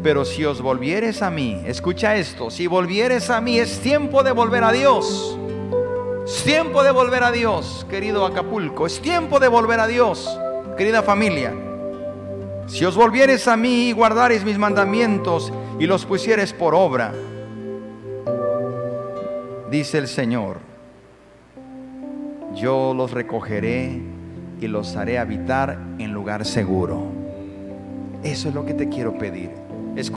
Pero 0.03 0.25
si 0.25 0.45
os 0.45 0.61
volvieres 0.61 1.21
a 1.21 1.31
mí, 1.31 1.61
escucha 1.65 2.15
esto, 2.15 2.51
si 2.51 2.67
volvieres 2.67 3.29
a 3.29 3.41
mí 3.41 3.59
es 3.59 3.79
tiempo 3.79 4.23
de 4.23 4.31
volver 4.31 4.63
a 4.63 4.71
Dios. 4.71 5.37
Es 6.25 6.43
tiempo 6.43 6.83
de 6.83 6.91
volver 6.91 7.23
a 7.23 7.31
Dios, 7.31 7.85
querido 7.89 8.25
Acapulco. 8.25 8.85
Es 8.85 9.01
tiempo 9.01 9.39
de 9.39 9.47
volver 9.47 9.79
a 9.79 9.87
Dios, 9.87 10.29
querida 10.77 11.01
familia. 11.01 11.53
Si 12.67 12.85
os 12.85 12.95
volvieres 12.95 13.47
a 13.47 13.57
mí 13.57 13.89
y 13.89 13.91
guardareis 13.91 14.45
mis 14.45 14.57
mandamientos 14.57 15.51
y 15.79 15.87
los 15.87 16.05
pusieres 16.05 16.53
por 16.53 16.75
obra, 16.75 17.11
dice 19.69 19.97
el 19.97 20.07
Señor, 20.07 20.59
yo 22.53 22.93
los 22.95 23.11
recogeré 23.11 24.10
y 24.61 24.67
los 24.67 24.95
haré 24.95 25.17
habitar 25.17 25.77
en 25.97 26.13
lugar 26.13 26.45
seguro. 26.45 27.11
Eso 28.23 28.47
es 28.47 28.55
lo 28.55 28.63
que 28.63 28.75
te 28.75 28.87
quiero 28.87 29.17
pedir. 29.17 29.60